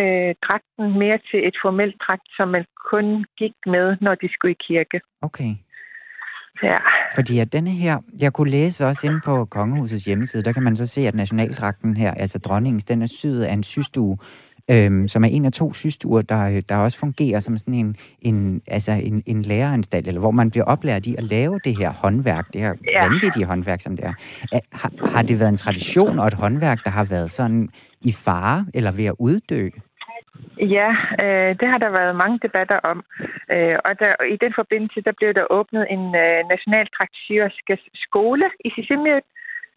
[0.00, 4.52] øh, dragten mere til et formelt dragt, som man kun gik med, når de skulle
[4.52, 5.00] i kirke.
[5.22, 5.50] Okay.
[6.62, 6.76] Ja.
[7.14, 10.76] Fordi at denne her, jeg kunne læse også inde på Kongehusets hjemmeside, der kan man
[10.76, 14.18] så se, at nationaldragten her, altså dronningens, den er syet af en systue,
[14.70, 18.60] øhm, som er en af to systuer, der, der også fungerer som sådan en, en,
[18.66, 22.46] altså en, en læreranstalt, eller hvor man bliver oplært i at lave det her håndværk,
[22.52, 23.08] det her Ja.
[23.08, 24.12] vanvittige håndværk, som det er.
[24.72, 27.68] Har, har det været en tradition og et håndværk, der har været sådan
[28.02, 29.68] i fare eller ved at uddø?
[30.58, 30.90] Ja,
[31.24, 33.04] øh, det har der været mange debatter om.
[33.52, 38.70] Øh, og der, i den forbindelse, der blev der åbnet en øh, nationaltraktsyrisk skole i
[38.74, 39.26] Sisimiut,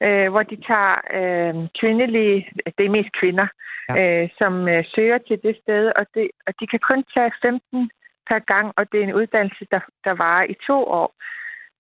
[0.03, 2.47] øh, hvor de tager øh, kvindelige,
[2.77, 3.47] det er mest kvinder,
[3.89, 4.23] Ja.
[4.23, 7.91] øh, som øh, søger til det sted, og, det, og de kan kun tage 15
[8.29, 11.09] per gang, og det er en uddannelse, der, der varer i to år.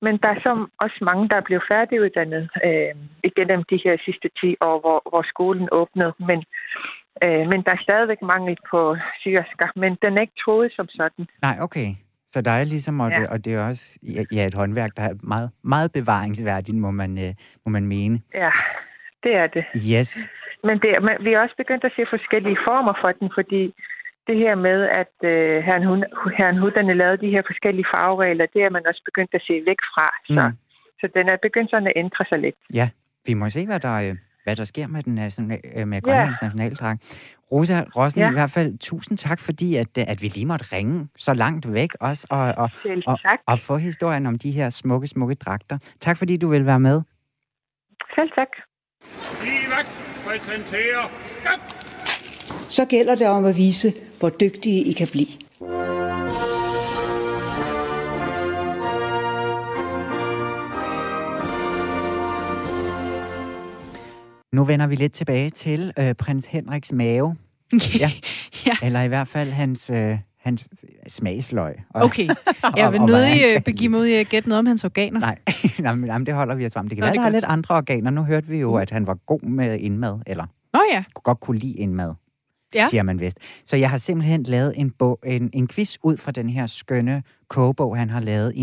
[0.01, 4.29] Men der er så også mange, der er blevet færdiguddannet øh, igennem de her sidste
[4.41, 6.13] 10 år, hvor, hvor skolen åbnede.
[6.19, 6.43] Men,
[7.23, 11.27] øh, men der er stadigvæk mangel på syersker, men den er ikke troet som sådan.
[11.41, 11.89] Nej, okay.
[12.27, 13.19] Så der er ligesom, og, Ja.
[13.19, 13.99] det, og det er også
[14.31, 17.33] ja, et håndværk, der er meget, meget bevaringsværdigt, må man, øh,
[17.65, 18.21] må man mene.
[18.33, 18.51] Ja,
[19.23, 19.65] det er det.
[19.93, 20.27] Yes.
[20.63, 23.73] Men, det, men vi er også begyndt at se forskellige former for den, fordi
[24.27, 26.03] det her med, at øh, herren, Hun,
[26.37, 29.81] herren Hudderne lavede de her forskellige farveregler, det er man også begyndt at se væk
[29.93, 30.07] fra.
[30.27, 30.47] Så, Mm.
[30.47, 30.57] mm.
[31.01, 32.55] så den er begyndt sådan at ændre sig lidt.
[32.73, 32.89] Ja,
[33.27, 36.37] vi må se, hvad der, øh, hvad der sker med, den national, øh, med Grønlands
[36.41, 37.01] nationaldragt.
[37.51, 38.29] Rosa Rossen, Ja.
[38.29, 41.73] i hvert fald tusind tak, fordi at, øh, at vi lige måtte ringe så langt
[41.73, 42.69] væk også, og, og,
[43.07, 45.77] og, og få historien om de her smukke, smukke dragter.
[45.99, 47.01] Tak, fordi du vil være med.
[48.15, 48.47] Selv tak.
[51.45, 51.51] Ja.
[52.69, 55.27] så gælder det om at vise, hvor dygtige I kan blive.
[64.59, 67.35] Nu vender vi lidt tilbage til øh, prins Henriks mave,
[67.99, 68.11] Ja.
[68.65, 68.71] ja.
[68.83, 70.67] eller i hvert fald hans, øh, hans
[71.07, 71.75] smagsløg.
[71.89, 72.29] Og, Okay.
[72.77, 75.19] Jeg vil nødig øh, begive mig ud i at gætte noget om hans organer.
[75.19, 75.37] Nej,
[75.79, 76.87] jamen, jamen, det holder vi os om.
[76.87, 78.11] Det kan Nå, være, det der er er lidt andre organer.
[78.11, 81.03] Nu hørte vi jo, at han var god med indmad, eller Nå ja.
[81.13, 82.13] godt kunne lide indmad,
[82.75, 82.87] Ja.
[82.89, 83.37] siger man vist.
[83.65, 87.23] Så jeg har simpelthen lavet en, bog, en, en quiz ud fra den her skønne
[87.47, 88.53] kogebog, han har lavet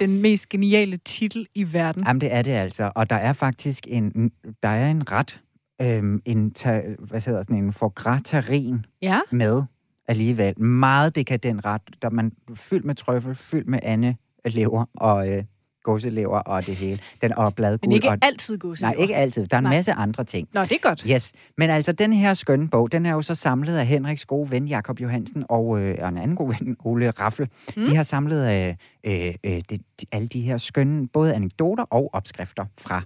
[0.00, 0.06] i 1999.
[0.06, 0.08] Der var hans første, der den.
[0.08, 2.04] Det den mest geniale titel i verden.
[2.06, 2.92] Jamen, det er det altså.
[2.94, 4.30] Og der er faktisk en,
[4.62, 5.40] der er en ret,
[5.82, 9.20] øhm, en, ta, hvad hedder sådan en forgratarin Ja.
[9.32, 9.62] med
[10.08, 10.60] alligevel.
[10.60, 15.44] Meget dekadent ret, der man fyldt med trøffel, fyldt med ande lever og øh,
[15.82, 16.98] gåselever og det hele.
[17.22, 17.80] Den og bladguld.
[17.82, 19.46] Men ikke og, altid god Nej, ikke altid.
[19.46, 19.74] Der er en Nej.
[19.74, 20.48] masse andre ting.
[20.52, 21.04] Nå, det er godt.
[21.10, 24.50] Yes, men altså den her skønne bog, den er jo så samlet af Henriks gode
[24.50, 27.48] ven Jakob Johansen og, øh, og en anden god ven, Ole Raffel.
[27.76, 27.84] Mm.
[27.84, 28.74] De har samlet øh,
[29.06, 33.02] øh, øh, de, de, alle de her skønne, både anekdoter og opskrifter fra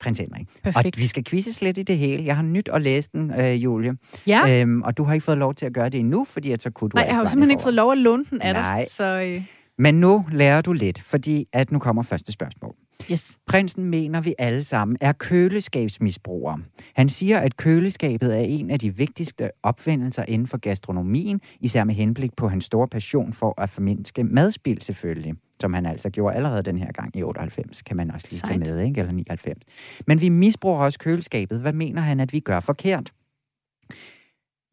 [0.00, 0.46] prins Henrik.
[0.62, 0.96] Perfekt.
[0.96, 2.24] Og vi skal quizzes lidt i det hele.
[2.24, 3.96] Jeg har nyt at læse den, øh, Julie.
[4.26, 4.60] Ja.
[4.62, 6.70] Øhm, og du har ikke fået lov til at gøre det endnu, fordi at så
[6.70, 8.54] kunne du Nej, jeg har jo altså simpelthen ikke fået lov at låne den af
[8.54, 8.80] Nej.
[8.80, 8.86] dig.
[8.90, 9.42] Så øh,
[9.78, 12.74] Men nu lærer du lidt, fordi at nu kommer første spørgsmål.
[13.10, 13.38] yes.
[13.46, 16.58] Prinsen mener, vi alle sammen er køleskabsmisbrugere.
[16.94, 21.94] Han siger, at køleskabet er en af de vigtigste opfindelser inden for gastronomien, især med
[21.94, 26.62] henblik på hans store passion for at formindske madspil selvfølgelig, som han altså gjorde allerede
[26.62, 29.00] den her gang i 98, kan man også lige tage med, ikke?
[29.00, 29.62] eller 99.
[30.06, 31.60] Men vi misbruger også køleskabet.
[31.60, 33.12] Hvad mener han, at vi gør forkert?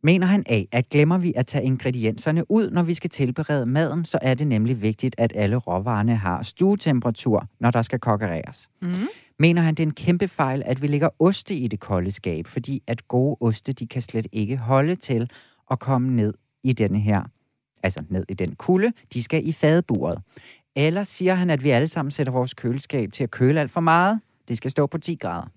[0.05, 4.05] Mener han A, at glemmer vi at tage ingredienserne ud, når vi skal tilberede maden,
[4.05, 8.69] så er det nemlig vigtigt, at alle råvarerne har stuetemperatur, når der skal kokkereres.
[8.81, 8.89] Mm.
[9.39, 12.47] Mener han, det er en kæmpe fejl, at vi lægger oste i det kolde skab,
[12.47, 15.29] fordi at gode oste, de kan slet ikke holde til
[15.71, 16.33] at komme ned
[16.63, 17.23] i denne her,
[17.83, 20.21] altså ned i den kulde, de skal i fadeburet.
[20.75, 23.81] Eller siger han, at vi alle sammen sætter vores køleskab til at køle alt for
[23.81, 24.19] meget?
[24.47, 25.47] Det skal stå på 10 grader.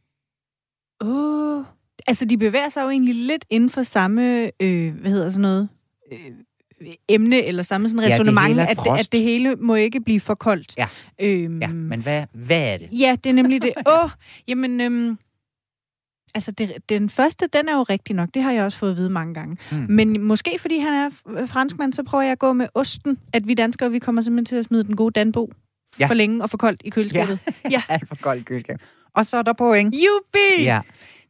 [1.00, 1.77] Oh.
[2.06, 5.68] Altså, de bevæger sig jo egentlig lidt inden for samme, øh, hvad hedder sådan noget,
[6.12, 6.18] øh,
[7.08, 10.20] emne, eller samme sådan Ja, det resonemang, er at, at det hele må ikke blive
[10.20, 10.74] for koldt.
[10.78, 10.88] Ja.
[11.20, 12.88] Øhm, Ja, men hvad, hvad er det?
[12.92, 13.72] Ja, det er nemlig det.
[13.86, 14.10] Åh, oh,
[14.48, 15.18] jamen, øhm,
[16.34, 18.28] altså det, den første, den er jo rigtig nok.
[18.34, 19.56] Det har jeg også fået at vide mange gange.
[19.72, 19.86] Mm.
[19.88, 23.48] Men måske fordi han er f- franskmand, så prøver jeg at gå med osten, at
[23.48, 25.52] vi danskere, vi kommer simpelthen til at smide den gode Danbo
[26.00, 26.06] Ja.
[26.06, 27.38] for længe og for koldt i køleskabet.
[27.46, 27.70] Ja.
[27.70, 27.82] ja.
[27.88, 28.76] Alt for koldt køleskab.
[29.14, 29.94] Og så er der point.
[29.94, 30.64] Jubi!
[30.64, 30.80] Ja.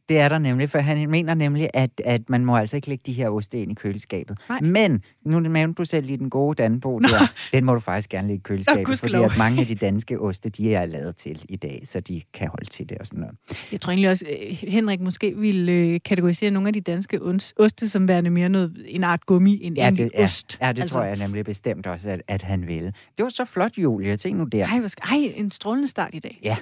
[0.09, 3.01] Det er der nemlig, for han mener nemlig, at, at man må altså ikke lægge
[3.05, 4.37] de her oste ind i køleskabet.
[4.49, 4.59] Nej.
[4.61, 7.19] Men, nu nævnte du selv lige den gode Danbo der,
[7.53, 9.25] den må du faktisk gerne lægge i køleskabet, fordi gudskelov.
[9.25, 12.47] at mange af de danske oste, de er lavet til i dag, så de kan
[12.47, 13.35] holde til det og sådan noget.
[13.71, 17.19] Jeg tror egentlig også, øh, Henrik måske ville øh, kategorisere nogle af de danske
[17.57, 20.57] oste som værende mere noget, en art gummi end Ja, det, ja, ost.
[20.61, 20.93] ja, det altså.
[20.95, 22.93] tror jeg nemlig bestemt også, at, at han ville.
[23.17, 24.15] Det var så flot, Julie.
[24.17, 24.65] Tænk nu der.
[24.67, 26.39] Ej, hvor sk- Ej, en strålende start i dag.
[26.43, 26.55] Ja,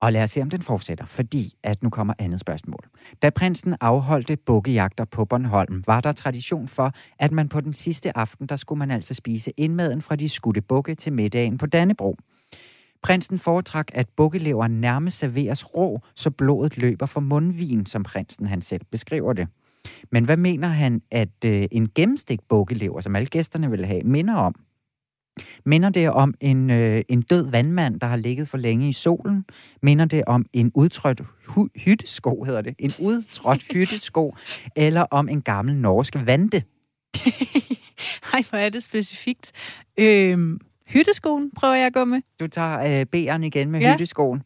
[0.00, 2.84] og lad os se, om den fortsætter, fordi at nu kommer andet spørgsmål.
[3.22, 8.16] Da prinsen afholdte bukkejagter på Bornholm, var der tradition for, at man på den sidste
[8.16, 12.16] aften, der skulle man altså spise indmaden fra de skudte bukke til middagen på Dannebro.
[13.02, 18.62] Prinsen foretrak, at bukkelever nærmest serveres rå, så blodet løber for mundvin, som prinsen han
[18.62, 19.48] selv beskriver det.
[20.12, 24.34] Men hvad mener han, at øh, en gennemstegt bukkelever, som alle gæsterne vil have, minder
[24.34, 24.54] om?
[25.64, 29.44] Minder det om en, øh, en død vandmand, der har ligget for længe i solen?
[29.82, 32.74] Minder det om en udtrådt hu- hyttesko, hedder det?
[32.78, 34.34] En udtrådt hyttesko?
[34.76, 36.62] Eller om en gammel norsk vante?
[38.32, 39.52] Ej, hvor er det specifikt.
[39.96, 42.20] Øhm, hytteskoen prøver jeg at gå med.
[42.40, 43.92] Du tager øh, B'eren igen med Ja.
[43.92, 44.42] hytteskoen.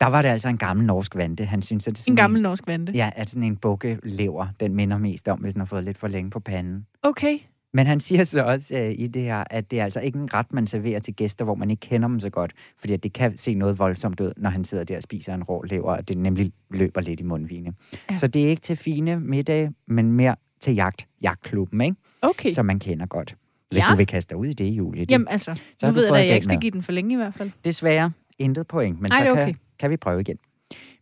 [0.00, 1.44] Der var det altså en gammel norsk vante.
[1.44, 2.92] Han synes, at det er sådan En gammel norsk vante.
[2.92, 6.08] Ja, at sådan en bukkelever, den minder mest om, hvis den har fået lidt for
[6.08, 6.86] længe på panden.
[7.02, 7.38] Okay.
[7.74, 10.34] Men han siger så også øh, i det her, at det er altså ikke en
[10.34, 12.52] ret, man serverer til gæster, hvor man ikke kender dem så godt.
[12.78, 15.42] Fordi at det kan se noget voldsomt ud, når han sidder der og spiser en
[15.42, 17.72] rå lever, og det nemlig løber lidt i mundvine.
[18.10, 18.16] Ja.
[18.16, 21.96] Så det er ikke til fine middage, men mere til jagt, jagtklubben, ikke?
[22.22, 22.52] Okay.
[22.52, 23.36] som man kender godt.
[23.70, 23.90] Hvis Ja.
[23.92, 25.00] du vil kaste dig ud i det, Julie.
[25.00, 27.12] Det, Jamen altså, så nu ved jeg da, jeg ikke skal give den for længe
[27.12, 27.50] i hvert fald.
[27.64, 29.54] Desværre intet point, men Ej, så kan, okay.
[29.78, 30.36] kan vi prøve igen.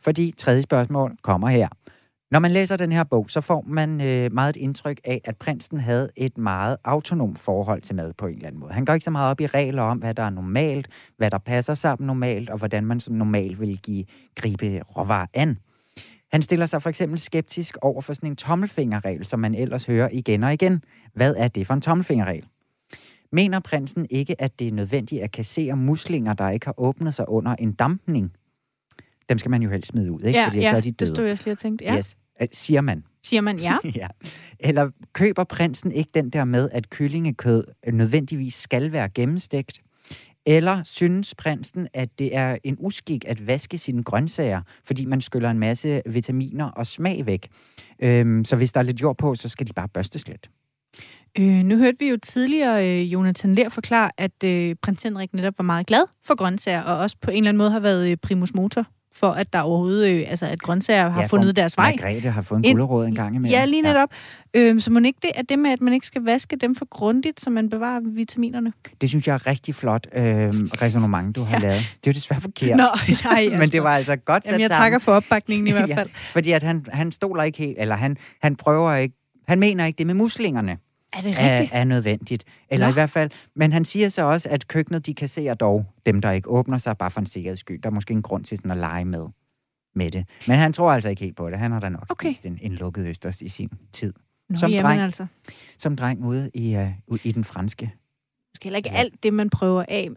[0.00, 1.68] Fordi tredje spørgsmål kommer her.
[2.30, 5.36] Når man læser den her bog, så får man øh, meget et indtryk af, at
[5.36, 8.72] prinsen havde et meget autonomt forhold til mad på en eller anden måde.
[8.72, 11.38] Han går ikke så meget op i regler om, hvad der er normalt, hvad der
[11.38, 14.04] passer sammen normalt, og hvordan man som normalt vil give
[14.34, 15.58] gribe råvarer an.
[16.32, 20.08] Han stiller sig for eksempel skeptisk over for sådan en tommelfingerregel, som man ellers hører
[20.12, 20.82] igen og igen.
[21.14, 22.44] Hvad er det for en tommelfingerregel?
[23.32, 27.28] Mener prinsen ikke, at det er nødvendigt at kassere muslinger, der ikke har åbnet sig
[27.28, 28.32] under en dampning?
[29.28, 30.38] Dem skal man jo helst smide ud, ikke?
[30.38, 31.10] Ja, Fordi ja, så er de det døde.
[31.14, 31.84] stod jeg også lige og tænkte.
[31.84, 32.16] Ja, Yes.
[32.52, 33.04] Siger man.
[33.22, 33.76] siger man ja.
[33.94, 34.06] ja.
[34.60, 39.80] Eller køber prinsen ikke den der med, at kyllingekød nødvendigvis skal være gennemstegt?
[40.46, 45.50] Eller synes prinsen, at det er en uskik at vaske sine grøntsager, fordi man skyller
[45.50, 47.48] en masse vitaminer og smag væk?
[48.02, 50.50] Øhm, så hvis der er lidt jord på, så skal de bare børstes lidt.
[51.38, 55.54] Øh, nu hørte vi jo tidligere øh, Jonathan Ler forklare, at øh, prins Henrik netop
[55.58, 58.16] var meget glad for grøntsager, og også på en eller anden måde har været øh,
[58.16, 58.86] primus motor
[59.16, 61.90] for, at der overhovedet, øh, altså at grøntsager har Ja, fundet deres vej.
[62.00, 63.58] Margrethe har fået en gulerod en gang imellem.
[63.58, 64.08] Ja, lige netop.
[64.54, 64.60] Ja.
[64.60, 66.84] Øhm, så må ikke det er det med, at man ikke skal vaske dem for
[66.90, 68.72] grundigt, så man bevarer vitaminerne?
[69.00, 70.22] Det synes jeg er rigtig flot øh,
[70.82, 71.62] resonemang, du har Ja.
[71.62, 71.78] lavet.
[72.04, 72.76] Det er jo desværre forkert.
[72.76, 72.84] Nå,
[73.24, 74.82] nej, Men det var altså godt sat Jamen, jeg sammen.
[74.84, 76.08] takker for opbakningen i hvert fald.
[76.08, 79.14] Ja, fordi at han, han stoler ikke helt, eller han, han prøver ikke,
[79.48, 80.78] han mener ikke det med muslingerne
[81.12, 81.70] Er det er, rigtigt?
[81.74, 82.44] er nødvendigt.
[82.70, 82.90] Eller Nå.
[82.90, 86.30] i hvert fald, men han siger så også, at køkkenet, de kasserer dog dem, der
[86.30, 87.82] ikke åbner sig, bare for en sikkerheds skyld.
[87.82, 89.26] Der er måske en grund til sådan at lege med,
[89.94, 90.26] med det.
[90.46, 91.58] Men han tror altså ikke helt på det.
[91.58, 92.34] Han har da nok Okay.
[92.44, 94.12] en, en lukket østers i sin tid.
[94.48, 95.00] Nå, som jamen dreng.
[95.00, 95.26] altså.
[95.78, 96.76] Som dreng ude i,
[97.08, 97.92] uh, i den franske.
[98.56, 98.96] Måske heller ikke Ja.
[98.96, 100.08] alt det, man prøver af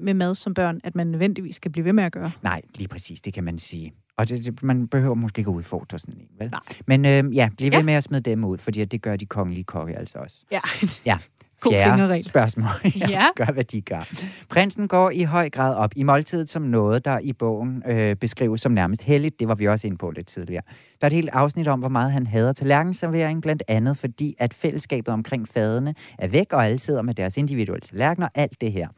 [0.00, 2.30] med mad som børn, at man nødvendigvis skal blive ved med at gøre.
[2.42, 3.92] Nej, lige præcis, det kan man sige.
[4.16, 6.50] Og det, det, man behøver måske ikke at udfordre sådan en, vel?
[6.50, 6.60] Nej.
[6.86, 7.84] Men øh, ja, bliv ved Ja.
[7.84, 10.44] med at smide dem ud, fordi det gør de kongelige kokke altså også.
[10.52, 10.60] Ja.
[11.06, 11.18] Ja.
[11.62, 12.70] Fjerde spørgsmål.
[13.08, 13.26] Ja.
[13.36, 14.08] Gør, hvad de gør.
[14.48, 18.60] Prinsen går i høj grad op i måltidet som noget, der i bogen øh, beskrives
[18.60, 19.40] som nærmest helligt.
[19.40, 20.62] Det var vi også inde på lidt tidligere.
[21.00, 24.54] Der er et helt afsnit om, hvor meget han hader tallerkenservering, blandt andet fordi, at
[24.54, 28.88] fællesskabet omkring fadene er væk, og alle sidder med deres individuelle tallerkener, alt det her.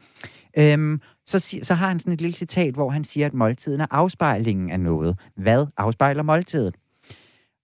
[0.57, 3.87] Øhm, så, så har han sådan et lille citat, hvor han siger, at måltiden er
[3.91, 5.17] afspejlingen af noget.
[5.35, 6.75] Hvad afspejler måltidet?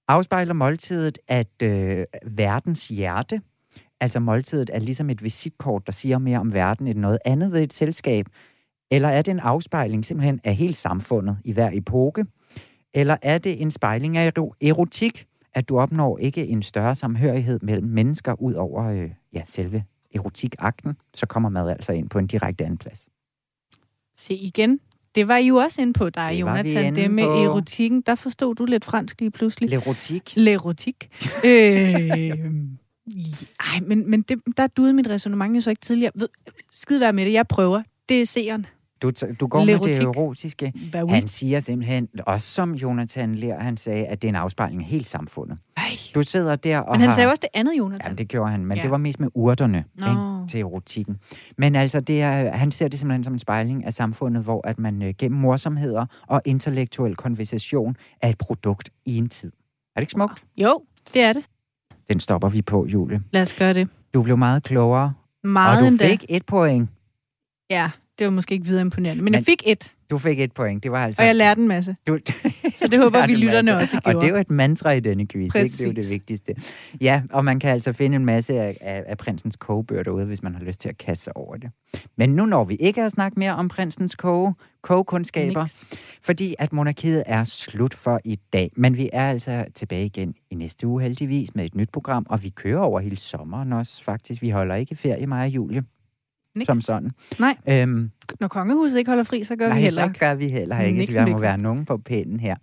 [0.08, 3.42] Afspejler måltidet, at øh, verdens hjerte,
[4.02, 7.64] altså måltidet, er ligesom et visitkort, der siger mere om verden end noget andet ved
[7.64, 8.26] et selskab?
[8.92, 12.26] Eller er det en afspejling simpelthen af hele samfundet i hver epoke?
[12.94, 17.60] Eller er det en spejling af ero- erotik, at du opnår ikke en større samhørighed
[17.62, 19.84] mellem mennesker ud over øh, ja, selve
[20.16, 20.98] erotikakten?
[21.14, 23.10] Så kommer mad altså ind på en direkte anden plads.
[24.18, 24.80] Se igen.
[25.16, 26.96] Det var I jo også inde på dig, Det Jonathan.
[26.96, 27.30] Det med på.
[27.44, 29.74] erotikken, der forstod du lidt fransk lige pludselig.
[29.74, 30.34] L'erotik?
[30.38, 31.10] L'erotik.
[31.48, 32.40] øh,
[33.60, 36.12] ej, men, men det, der duede mit resonemang jo så ikke tidligere.
[36.16, 36.28] Ved,
[36.72, 37.82] skide være med det, jeg prøver.
[38.10, 38.66] Det er seeren.
[39.02, 39.88] Du, du går Lerotik.
[39.88, 40.74] med det erotiske.
[40.92, 41.10] Bah oui.
[41.14, 44.88] Han siger simpelthen, også som Jonathan Lær, han sagde, at det er en afspejling af
[44.88, 45.58] hele samfundet.
[45.78, 45.84] Ej.
[46.16, 47.16] Du sidder der og Men han har...
[47.16, 48.02] sagde også det andet, Jonathan.
[48.06, 48.84] Jamen, det gjorde han, men Ja.
[48.84, 50.06] det var mest med urterne Nå.
[50.06, 51.18] ikke, til erotikken.
[51.58, 54.80] Men altså, det er, han ser det simpelthen som en spejling af samfundet, hvor at
[54.80, 59.52] man øh, gennem morsomheder og intellektuel konversation er et produkt i en tid.
[59.96, 60.44] Er det ikke smukt?
[60.58, 60.82] Jo,
[61.14, 61.44] det er det.
[62.10, 63.22] Den stopper vi på, Julie.
[63.32, 63.88] Lad os gøre det.
[64.14, 66.08] Du blev meget klogere, Meget og du endda.
[66.10, 66.90] fik et point.
[67.70, 67.90] Ja,
[68.20, 69.24] det var måske ikke videre imponerende.
[69.24, 70.84] Men, Men- jeg fik et, Du fik et point.
[70.84, 71.22] Det var altså...
[71.22, 71.96] og jeg lærte en masse.
[72.08, 72.18] Du,
[72.80, 73.84] Så det håber vi, lytterne masse.
[73.98, 74.26] også Og gjorde.
[74.26, 75.70] det er jo et mantra i denne quiz, ikke?
[75.70, 76.12] Det er jo det Præcis.
[76.12, 76.54] vigtigste.
[77.02, 80.44] Ja, og man kan altså finde en masse af, af, af prinsens kogebøger derude, hvis
[80.44, 81.70] man har lyst til at kaste sig over det.
[82.18, 84.54] Men nu når vi ikke at snakke mere om prinsens koge,
[84.86, 85.86] kogekundskaber, Niks.
[86.22, 88.72] fordi at monarkiet er slut for i dag.
[88.76, 92.44] Men vi er altså tilbage igen i næste uge heldigvis med et nyt program, og
[92.44, 94.42] vi kører over hele sommeren også faktisk.
[94.42, 95.84] Vi holder ikke ferie, mig og Julie,
[96.56, 96.68] Niks.
[96.68, 97.12] som sådan.
[97.40, 100.20] Nej, Øhm, når kongehuset ikke holder fri, så gør Nej, vi heller så ikke.
[100.20, 101.00] gør vi heller ikke.
[101.00, 102.56] Niks Der må være nogen på pinden her.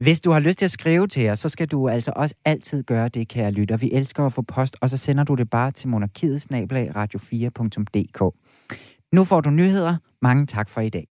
[0.00, 2.82] Hvis du har lyst til at skrive til os, så skal du altså også altid
[2.82, 3.76] gøre det, kære lytter.
[3.76, 8.36] Vi elsker at få post, og så sender du det bare til monarkiet radio4.dk.
[9.12, 9.96] Nu får du nyheder.
[10.22, 11.06] Mange tak for i dag.